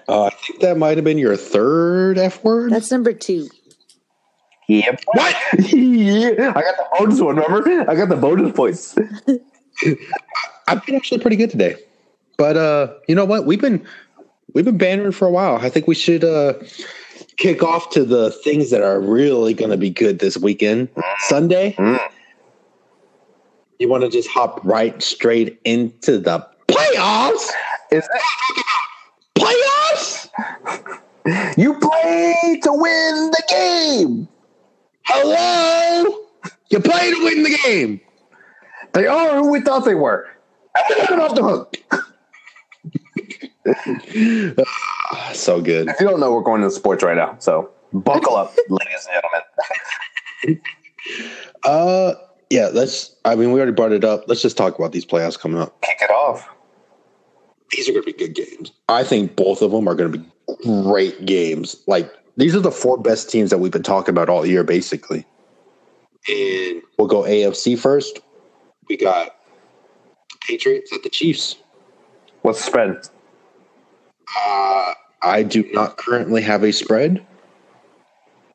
[0.07, 2.71] Uh, I think that might have been your third F word.
[2.71, 3.49] That's number two.
[4.69, 5.01] Yep.
[5.13, 5.35] What?
[5.73, 7.37] yeah, I got the bonus one.
[7.37, 7.89] Remember?
[7.89, 8.95] I got the bonus points.
[10.67, 11.75] I've been actually pretty good today.
[12.37, 13.47] But uh, you know what?
[13.47, 13.85] We've been
[14.53, 15.55] we've been bantering for a while.
[15.55, 16.53] I think we should uh
[17.37, 20.87] kick off to the things that are really going to be good this weekend.
[21.21, 21.73] Sunday.
[21.79, 21.99] Mm.
[23.79, 27.49] You want to just hop right straight into the playoffs?
[27.91, 28.07] Is
[29.35, 30.29] Playoffs?
[31.57, 34.27] You play to win the game.
[35.11, 36.25] Hello?
[36.69, 37.99] You play to win the game.
[38.93, 40.27] They are who we thought they were.
[40.89, 41.75] And we're off the hook.
[45.33, 45.87] So good.
[45.89, 47.35] If you don't know, we're going into sports right now.
[47.39, 49.21] So buckle up, ladies and
[50.45, 50.61] gentlemen.
[51.63, 52.13] Uh
[52.49, 54.25] yeah, let's I mean we already brought it up.
[54.27, 55.81] Let's just talk about these playoffs coming up.
[55.81, 56.47] Kick it off.
[57.71, 58.71] these are going to be good games.
[58.89, 60.25] I think both of them are going to be
[60.63, 61.75] great games.
[61.87, 65.25] Like these are the four best teams that we've been talking about all year, basically.
[66.27, 68.21] And we'll go AFC first.
[68.87, 69.35] We got
[70.31, 71.57] the Patriots at the Chiefs.
[72.41, 72.97] What's the spread?
[74.37, 77.25] Uh, I do not currently have a spread.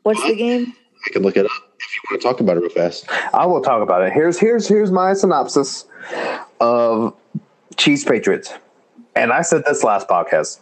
[0.02, 0.72] What's the game?
[1.06, 3.06] I can look it up if you want to talk about it real fast.
[3.34, 4.12] I will talk about it.
[4.12, 5.84] Here's here's here's my synopsis
[6.60, 7.14] of
[7.76, 8.54] Chiefs Patriots.
[9.14, 10.60] And I said this last podcast.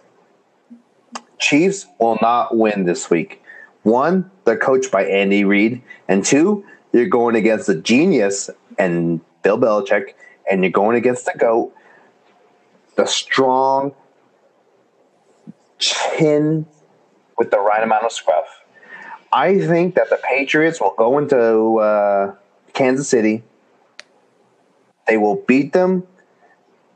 [1.43, 3.43] Chiefs will not win this week.
[3.83, 9.59] One, they're coached by Andy Reid, and two, you're going against the genius and Bill
[9.59, 10.15] Belichick,
[10.49, 11.75] and you're going against the goat,
[12.95, 13.93] the strong
[15.79, 16.65] chin
[17.37, 18.47] with the right amount of scruff.
[19.33, 22.37] I think that the Patriots will go into uh,
[22.73, 23.43] Kansas City.
[25.09, 26.07] They will beat them,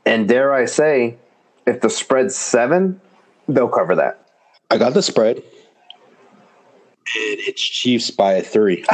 [0.05, 1.17] and dare I say,
[1.65, 3.01] if the spread's seven,
[3.49, 4.26] they'll cover that.
[4.69, 5.37] I got the spread.
[5.37, 5.45] And
[7.15, 8.83] it's Chiefs by a three.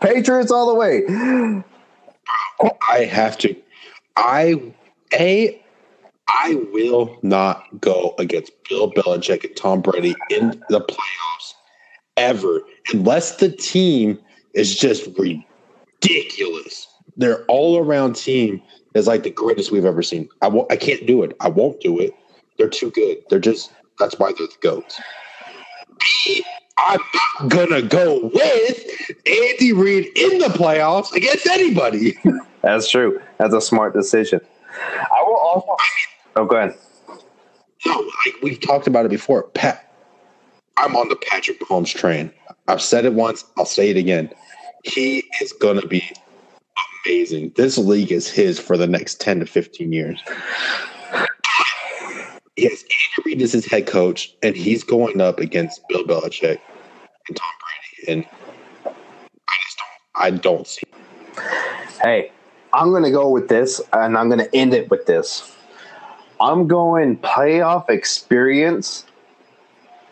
[0.00, 1.02] Patriots all the way.
[2.90, 3.54] I have to.
[4.16, 4.60] I
[5.14, 5.62] a
[6.28, 11.54] I will not go against Bill Belichick and Tom Brady in the playoffs
[12.16, 12.62] ever
[12.92, 14.18] unless the team
[14.54, 16.86] is just ridiculous.
[17.16, 18.62] Their all around team
[18.94, 20.28] is like the greatest we've ever seen.
[20.40, 21.36] I won't, I can't do it.
[21.40, 22.14] I won't do it.
[22.62, 23.24] They're too good.
[23.28, 25.00] They're just that's why they're the goats.
[26.24, 26.44] B,
[26.78, 27.00] I'm
[27.40, 28.86] not gonna go with
[29.26, 32.16] Andy Reid in the playoffs against anybody.
[32.62, 33.20] That's true.
[33.38, 34.40] That's a smart decision.
[34.78, 35.76] I will also.
[36.36, 36.78] Oh, go ahead.
[37.84, 39.42] No, like we've talked about it before.
[39.54, 39.92] Pat,
[40.76, 42.30] I'm on the Patrick Mahomes train.
[42.68, 43.44] I've said it once.
[43.58, 44.30] I'll say it again.
[44.84, 46.08] He is going to be
[47.04, 47.54] amazing.
[47.56, 50.22] This league is his for the next 10 to 15 years.
[52.56, 56.58] Yes, Andy Reid is his head coach, and he's going up against Bill Belichick
[57.28, 57.50] and Tom
[58.04, 58.12] Brady.
[58.12, 58.26] And
[58.84, 60.82] I just don't, I don't see.
[62.02, 62.30] Hey,
[62.74, 65.56] I'm going to go with this, and I'm going to end it with this.
[66.40, 69.06] I'm going playoff experience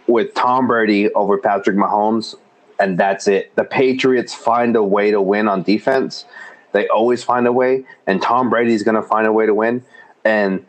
[0.07, 2.35] with Tom Brady over Patrick Mahomes,
[2.79, 3.55] and that's it.
[3.57, 6.25] The Patriots find a way to win on defense.
[6.73, 9.85] They always find a way, and Tom Brady's going to find a way to win.
[10.25, 10.65] And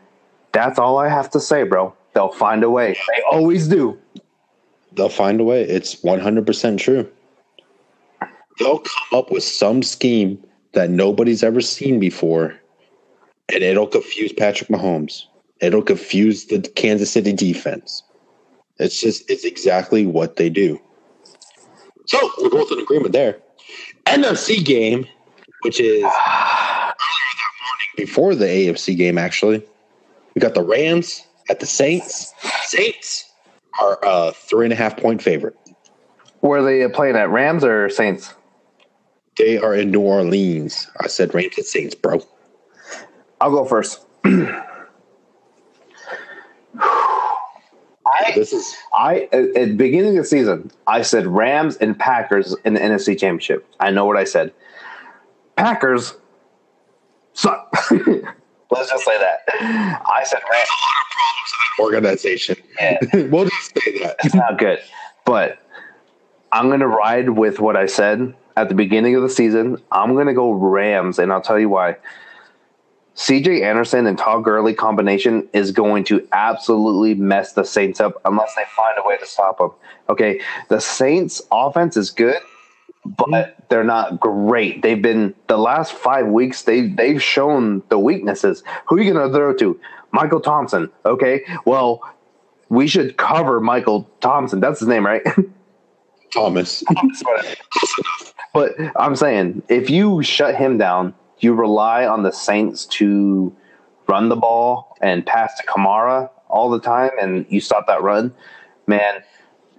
[0.52, 1.94] that's all I have to say, bro.
[2.14, 2.96] They'll find a way.
[3.14, 3.98] They always do.
[4.92, 5.62] They'll find a way.
[5.62, 7.10] It's 100% true.
[8.58, 10.42] They'll come up with some scheme
[10.72, 12.54] that nobody's ever seen before,
[13.52, 15.24] and it'll confuse Patrick Mahomes.
[15.60, 18.02] It'll confuse the Kansas City defense.
[18.78, 20.80] It's just, it's exactly what they do.
[22.06, 23.38] So we're both in agreement there.
[24.06, 25.06] NFC game,
[25.62, 29.18] which is earlier that morning before the AFC game.
[29.18, 29.64] Actually,
[30.34, 32.32] we got the Rams at the Saints.
[32.64, 33.30] Saints
[33.80, 35.56] are a three and a half point favorite.
[36.40, 38.34] Were they playing at Rams or Saints?
[39.36, 40.88] They are in New Orleans.
[41.00, 42.20] I said Rams at Saints, bro.
[43.40, 44.04] I'll go first.
[48.34, 52.54] This is I at, at the beginning of the season, I said Rams and Packers
[52.64, 53.66] in the NFC Championship.
[53.80, 54.52] I know what I said.
[55.56, 56.14] Packers
[57.34, 57.74] suck.
[58.72, 59.40] Let's just say that.
[59.60, 60.68] I said Rams.
[61.78, 62.56] organization.
[62.80, 62.98] Yeah.
[63.30, 64.16] we'll just say that.
[64.24, 64.78] It's not good.
[65.26, 65.58] But
[66.50, 69.76] I'm gonna ride with what I said at the beginning of the season.
[69.92, 71.96] I'm gonna go Rams, and I'll tell you why.
[73.14, 78.54] CJ Anderson and Todd Gurley combination is going to absolutely mess the Saints up unless
[78.54, 79.70] they find a way to stop them.
[80.08, 82.38] Okay, the Saints offense is good,
[83.04, 83.62] but hmm.
[83.68, 84.82] they're not great.
[84.82, 86.62] They've been the last five weeks.
[86.62, 88.62] They they've shown the weaknesses.
[88.86, 89.80] Who are you going to throw to?
[90.12, 90.90] Michael Thompson.
[91.04, 92.02] Okay, well
[92.68, 94.60] we should cover Michael Thompson.
[94.60, 95.22] That's his name, right?
[96.32, 96.82] Thomas.
[98.54, 103.54] But I'm saying if you shut him down, you rely on the Saints to
[104.06, 108.34] run the ball and pass to Kamara all the time, and you stop that run.
[108.86, 109.22] Man,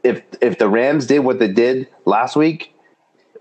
[0.04, 2.73] if if the Rams did what they did last week,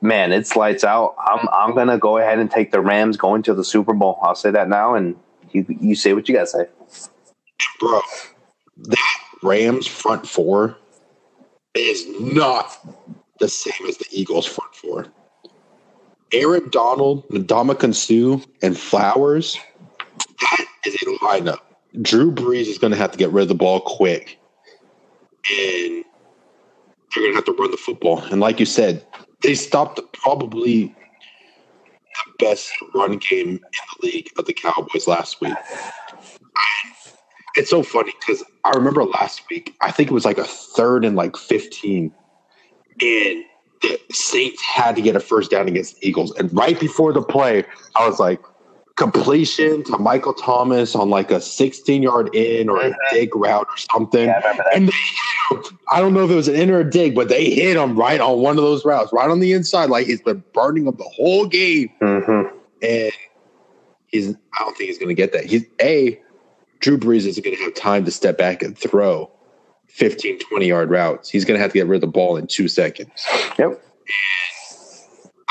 [0.03, 1.15] man, it's lights out.
[1.19, 4.19] I'm I'm gonna go ahead and take the Rams going to the Super Bowl.
[4.23, 5.17] I'll say that now, and
[5.53, 6.67] you you say what you gotta say.
[7.81, 8.01] Bro,
[8.77, 10.77] that Rams front four
[11.75, 12.79] is not
[13.41, 15.07] the same as the Eagles front four.
[16.33, 19.59] Aaron Donald, Ndamukong Suh, and Flowers,
[20.41, 21.61] that is a lineup.
[22.01, 24.39] Drew Brees is going to have to get rid of the ball quick.
[25.51, 26.05] And
[27.15, 28.21] they're going to have to run the football.
[28.31, 29.05] And like you said,
[29.43, 35.55] they stopped probably the best run game in the league of the Cowboys last week.
[37.55, 41.05] It's so funny because I remember last week, I think it was like a third
[41.05, 42.13] and like 15.
[43.01, 43.45] And
[43.83, 46.33] the Saints had to get a first down against the Eagles.
[46.37, 47.65] And right before the play,
[47.97, 48.41] I was like,
[48.97, 53.77] completion to Michael Thomas on like a 16 yard in or a dig route or
[53.77, 54.27] something.
[54.27, 54.75] Yeah, I.
[54.75, 55.67] And they hit.
[55.91, 57.97] I don't know if it was an in or a dig, but they hit him
[57.97, 59.91] right on one of those routes, right on the inside.
[59.91, 61.91] Like he's been burning him the whole game.
[62.01, 62.57] Mm-hmm.
[62.83, 63.13] And
[64.07, 65.45] he's, I don't think he's going to get that.
[65.45, 66.21] He's, A,
[66.81, 69.31] Drew Brees isn't going to have time to step back and throw
[69.89, 71.31] 15, 20 yard routes.
[71.31, 73.11] He's going to have to get rid of the ball in two seconds.
[73.59, 73.83] Yep.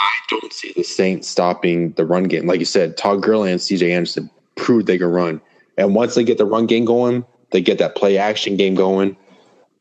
[0.01, 2.47] I don't see the Saints stopping the run game.
[2.47, 5.39] Like you said, Todd Gurley and CJ Anderson proved they can run.
[5.77, 9.15] And once they get the run game going, they get that play action game going.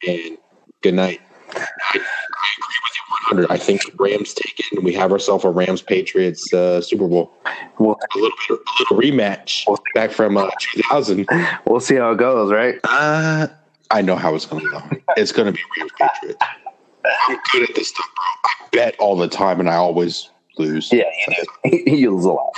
[0.07, 0.39] And
[0.83, 1.21] good night.
[1.55, 3.51] I, I agree with you 100.
[3.51, 7.33] I think Rams take it, and we have ourselves a Rams Patriots uh, Super Bowl.
[7.79, 9.64] We'll, A little bit, a little rematch
[9.95, 11.27] back from uh, 2000.
[11.66, 12.79] we'll see how it goes, right?
[12.85, 13.49] Uh,
[13.91, 14.83] I know how it's going to go.
[15.16, 16.45] It's going to be Rams Patriots.
[17.29, 18.25] I'm good at this stuff, bro.
[18.25, 20.93] I bet all the time, and I always lose.
[20.93, 21.35] Yeah, you
[21.65, 21.91] do.
[21.97, 22.53] you lose a lot.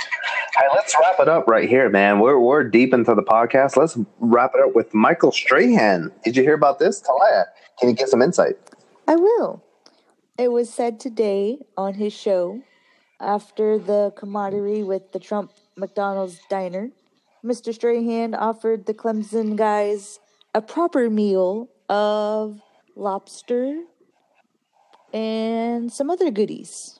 [0.55, 2.19] All right, let's wrap it up right here, man.
[2.19, 3.77] We're we're deep into the podcast.
[3.77, 6.11] Let's wrap it up with Michael Strahan.
[6.23, 7.45] Did you hear about this, Talia?
[7.79, 8.55] Can you get some insight?
[9.07, 9.63] I will.
[10.37, 12.61] It was said today on his show
[13.19, 16.89] after the camaraderie with the Trump McDonald's diner,
[17.43, 17.73] Mr.
[17.73, 20.19] Strahan offered the Clemson guys
[20.53, 22.61] a proper meal of
[22.95, 23.83] lobster
[25.13, 26.99] and some other goodies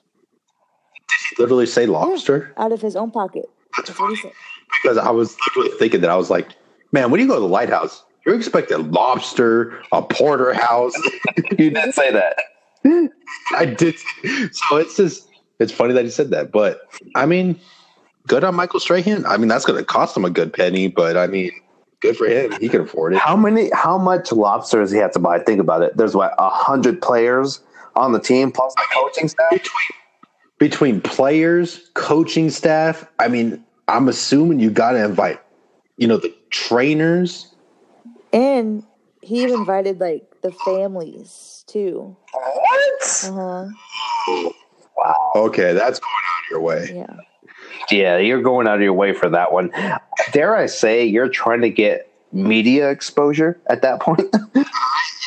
[1.30, 2.52] Did he Literally say lobster.
[2.56, 3.46] out of his own pocket.
[3.76, 4.32] That's That's what he funny.
[4.32, 4.38] said.
[4.82, 6.48] Because I was literally thinking that I was like,
[6.92, 10.94] man, when you go to the lighthouse, you're expecting lobster, a porterhouse.
[11.58, 12.36] You didn't say that.
[13.56, 13.96] I did.
[14.52, 16.50] So it's just, it's funny that he said that.
[16.52, 16.80] But
[17.14, 17.58] I mean,
[18.26, 19.24] good on Michael Strahan.
[19.26, 21.52] I mean, that's going to cost him a good penny, but I mean,
[22.00, 22.52] good for him.
[22.60, 23.18] He can afford it.
[23.18, 23.70] How many?
[23.72, 25.38] How much lobster does he have to buy?
[25.38, 25.96] Think about it.
[25.96, 27.60] There's what a hundred players
[27.96, 29.50] on the team plus the coaching staff.
[29.50, 29.90] Between,
[30.58, 35.40] between players, coaching staff, I mean, I'm assuming you got to invite,
[35.96, 37.54] you know, the trainers.
[38.32, 38.84] And
[39.20, 42.16] he invited like the families too.
[42.32, 43.24] What?
[43.24, 43.66] Uh
[44.26, 44.50] huh.
[44.96, 45.32] Wow.
[45.36, 46.92] Okay, that's going out of your way.
[46.94, 47.16] Yeah.
[47.90, 49.70] Yeah, you're going out of your way for that one.
[50.32, 54.34] Dare I say you're trying to get media exposure at that point?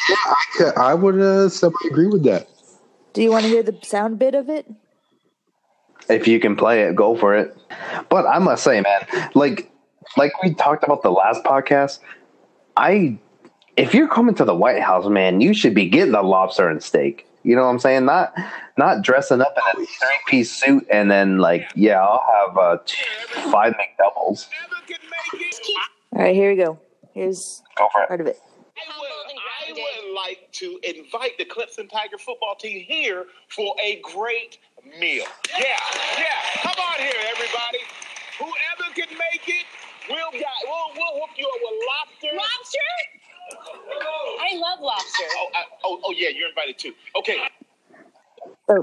[0.09, 2.47] Yeah, I, could, I would uh, semi agree with that.
[3.17, 4.67] Do you want to hear the sound bit of it?
[6.07, 7.57] if you can play it, go for it.
[8.09, 9.71] But I must say, man, like
[10.17, 11.97] like we talked about the last podcast,
[12.77, 13.17] I
[13.75, 16.83] if you're coming to the White House, man, you should be getting the lobster and
[16.83, 17.25] steak.
[17.41, 18.05] You know what I'm saying?
[18.05, 18.35] Not
[18.77, 22.77] not dressing up in a three piece suit and then like, yeah, I'll have uh,
[22.85, 23.03] two,
[23.49, 24.47] five McDoubles.
[26.13, 26.79] All right, here we go.
[27.15, 28.09] Here's Go for it.
[28.09, 28.39] part of it.
[28.77, 34.01] I would, I would like to invite the Clemson Tiger football team here for a
[34.01, 35.25] great meal.
[35.57, 35.77] Yeah,
[36.17, 36.61] yeah.
[36.63, 37.79] Come on here, everybody.
[38.39, 39.65] Whoever can make it,
[40.09, 42.35] we'll got, we'll, we'll hook you up with lobster.
[42.35, 42.79] Lobster?
[44.41, 45.23] I love lobster.
[45.37, 46.93] Oh, I, oh, oh, yeah, you're invited too.
[47.17, 47.37] Okay.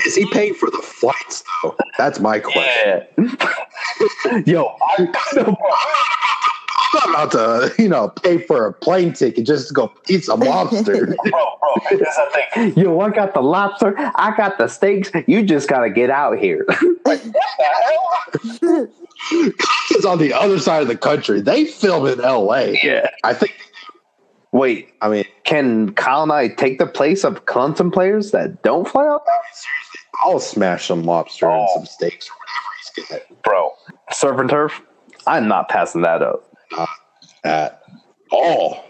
[0.07, 1.77] Is he paying for the flights though?
[1.99, 3.07] That's my question.
[3.19, 4.43] Yeah.
[4.47, 6.47] Yo, I
[7.03, 10.25] I'm not about to, you know, pay for a plane ticket just to go eat
[10.25, 11.07] some lobster.
[11.07, 12.75] bro, bro, that's the thing.
[12.77, 13.95] Yo, I got the lobster.
[14.17, 15.11] I got the steaks.
[15.27, 16.65] You just gotta get out here.
[17.05, 18.91] like, what the
[19.91, 21.41] it's on the other side of the country.
[21.41, 22.79] They film in L.A.
[22.83, 23.09] Yeah.
[23.23, 23.55] I think.
[24.53, 28.87] Wait, I mean, can Kyle and I take the place of Clemson players that don't
[28.87, 29.35] fly out there?
[30.25, 31.75] I'll smash some lobster and Oh.
[31.75, 33.73] some steaks or whatever he's getting Bro,
[34.13, 34.81] surf and turf?
[35.27, 36.54] I'm not passing that up.
[37.45, 37.83] At
[38.31, 38.85] all.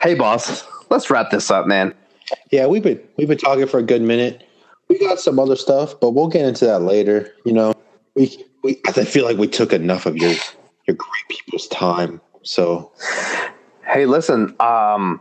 [0.00, 1.94] Hey, boss, let's wrap this up, man.
[2.50, 4.46] Yeah, we've been we've been talking for a good minute.
[4.88, 7.32] We got some other stuff, but we'll get into that later.
[7.44, 7.74] You know,
[8.14, 10.32] we we I feel like we took enough of your
[10.86, 12.20] your great people's time.
[12.42, 12.92] So
[13.86, 15.20] Hey, listen, um,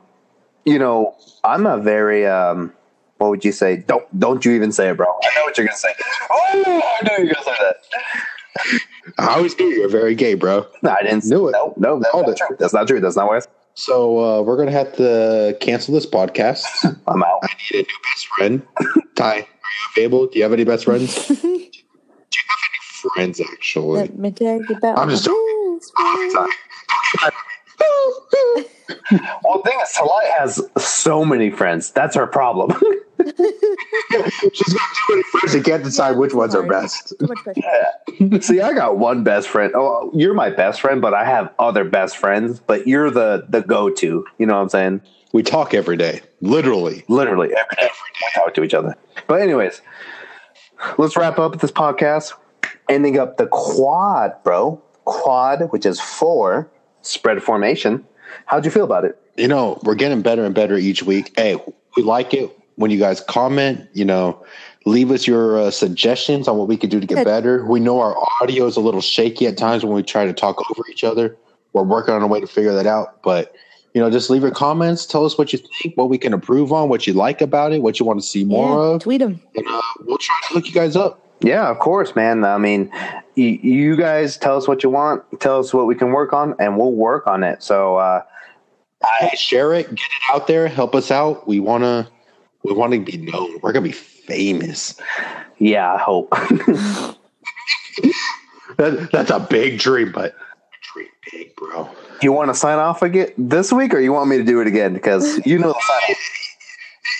[0.65, 2.73] you know, I'm a very um
[3.17, 3.77] what would you say?
[3.77, 5.07] Don't don't you even say it, bro.
[5.07, 5.93] I know what you're gonna say.
[6.31, 8.79] Oh, I know you're gonna say that.
[9.18, 10.66] I always knew you were very gay, bro.
[10.82, 11.51] No, I didn't Knew it.
[11.51, 12.38] No, no, that's Called not it.
[12.47, 12.56] true.
[12.60, 12.99] That's not true.
[12.99, 13.51] That's not what I said.
[13.76, 16.64] So uh, we're gonna have to cancel this podcast.
[17.08, 17.39] I'm out.
[17.43, 18.62] I need a new best friend.
[19.16, 19.45] Ty, are you
[19.97, 20.28] available?
[20.28, 21.28] Do you have any best friends?
[21.28, 21.72] Do you
[22.47, 23.99] have any friends actually?
[24.01, 27.34] Let me tell you about I'm just my best.
[29.43, 31.91] Well, the thing is, Talai has so many friends.
[31.91, 32.72] That's her problem.
[33.26, 35.51] She's got too many friends.
[35.51, 37.13] She can't decide which ones are best.
[37.19, 38.41] Too much pressure.
[38.41, 39.74] See, I got one best friend.
[39.76, 42.59] Oh, you're my best friend, but I have other best friends.
[42.59, 44.26] But you're the the go to.
[44.38, 45.01] You know what I'm saying?
[45.34, 47.03] We talk every day, literally.
[47.07, 48.95] Literally every day we talk to each other.
[49.28, 49.82] But anyways,
[50.97, 52.34] let's wrap up this podcast.
[52.89, 54.82] Ending up the quad, bro.
[55.05, 56.69] Quad, which is four
[57.01, 58.05] spread formation.
[58.45, 59.19] How'd you feel about it?
[59.36, 61.34] You know, we're getting better and better each week.
[61.38, 61.57] Hey,
[61.95, 63.88] we like it when you guys comment.
[63.93, 64.43] You know,
[64.86, 67.65] leave us your uh, suggestions on what we could do to get better.
[67.65, 70.59] We know our audio is a little shaky at times when we try to talk
[70.69, 71.38] over each other.
[71.74, 73.55] We're working on a way to figure that out, but.
[73.95, 75.05] You know, just leave your comments.
[75.05, 77.84] Tell us what you think, what we can improve on, what you like about it,
[77.84, 79.39] what you want to see more yeah, of, tweet them.
[79.55, 81.24] and uh, we'll try to look you guys up.
[81.41, 82.43] Yeah, of course, man.
[82.43, 82.89] I mean,
[83.38, 86.55] y- you guys tell us what you want, tell us what we can work on,
[86.57, 87.61] and we'll work on it.
[87.61, 88.24] So, uh,
[89.19, 91.47] Hey, share it, get it out there, help us out.
[91.47, 92.07] We wanna,
[92.64, 93.59] we want to be known.
[93.61, 94.95] We're gonna be famous.
[95.59, 96.34] yeah, I hope.
[98.78, 100.36] That, that's a big dream, but
[100.93, 101.88] dream big, bro.
[102.24, 104.68] you want to sign off again this week, or you want me to do it
[104.68, 104.93] again?
[104.95, 106.16] Because you know the sign.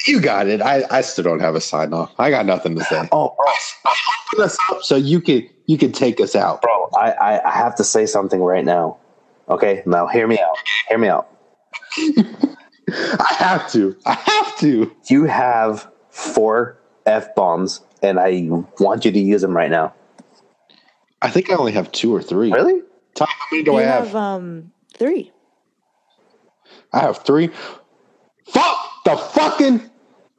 [0.08, 0.62] You got it.
[0.62, 2.12] I, I still don't have a sign off.
[2.18, 3.08] I got nothing to say.
[3.12, 3.94] Oh, bro,
[4.34, 6.62] Open us up so you can you can take us out.
[6.64, 8.98] bro, I, I, I have to say something right now.
[9.48, 10.58] Okay, now hear me out.
[10.90, 11.30] Hear me out.
[12.92, 13.96] I have to.
[14.06, 14.92] I have to.
[15.10, 18.48] You have four f bombs, and I
[18.80, 19.94] want you to use them right now.
[21.22, 22.52] I think I only have two or three.
[22.52, 22.82] Really?
[23.16, 24.08] Tom, how many do You I have?
[24.08, 25.32] have um three.
[26.92, 27.50] I have three.
[28.48, 29.90] Fuck the fucking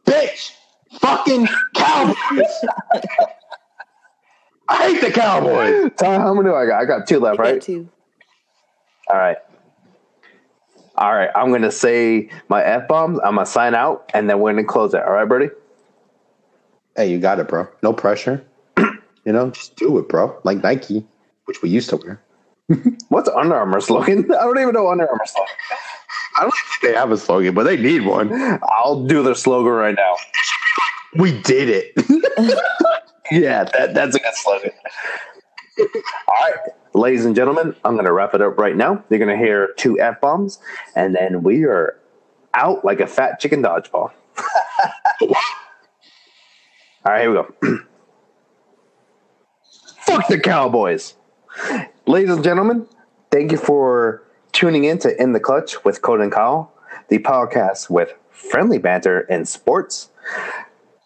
[0.06, 0.52] bitch.
[1.00, 2.16] Fucking Cowboys.
[4.68, 5.90] I hate the Cowboys.
[5.98, 6.80] Ty, how many do I got?
[6.80, 7.60] I got two left, I got right?
[7.60, 7.88] two.
[9.10, 9.36] All right.
[10.96, 11.30] All right.
[11.34, 13.18] I'm gonna say my f bombs.
[13.24, 15.02] I'm gonna sign out, and then we're gonna close it.
[15.02, 15.48] All right, buddy.
[16.96, 17.66] Hey, you got it, bro.
[17.82, 18.44] No pressure.
[18.78, 20.38] you know, just do it, bro.
[20.44, 21.04] Like Nike,
[21.46, 22.22] which we used to wear.
[23.08, 24.24] What's Under Armour slogan?
[24.32, 25.54] I don't even know Under Armour slogan.
[26.36, 28.32] I don't think they have a slogan, but they need one.
[28.62, 30.16] I'll do their slogan right now.
[31.16, 32.58] We did it.
[33.30, 34.70] Yeah, that, that's a good slogan.
[35.78, 35.86] All
[36.28, 36.58] right,
[36.94, 39.02] ladies and gentlemen, I'm going to wrap it up right now.
[39.10, 40.58] You're going to hear two f bombs,
[40.94, 41.98] and then we are
[42.54, 44.12] out like a fat chicken dodgeball.
[45.20, 45.34] All
[47.04, 47.78] right, here we go.
[49.98, 51.14] Fuck the Cowboys.
[52.06, 52.86] Ladies and gentlemen,
[53.30, 54.22] thank you for
[54.52, 56.72] tuning in to In the Clutch with Code and Kyle,
[57.08, 60.10] the podcast with friendly banter and sports.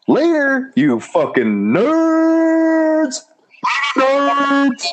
[0.06, 3.20] Later, you fucking nerds!
[3.96, 4.84] Nerds!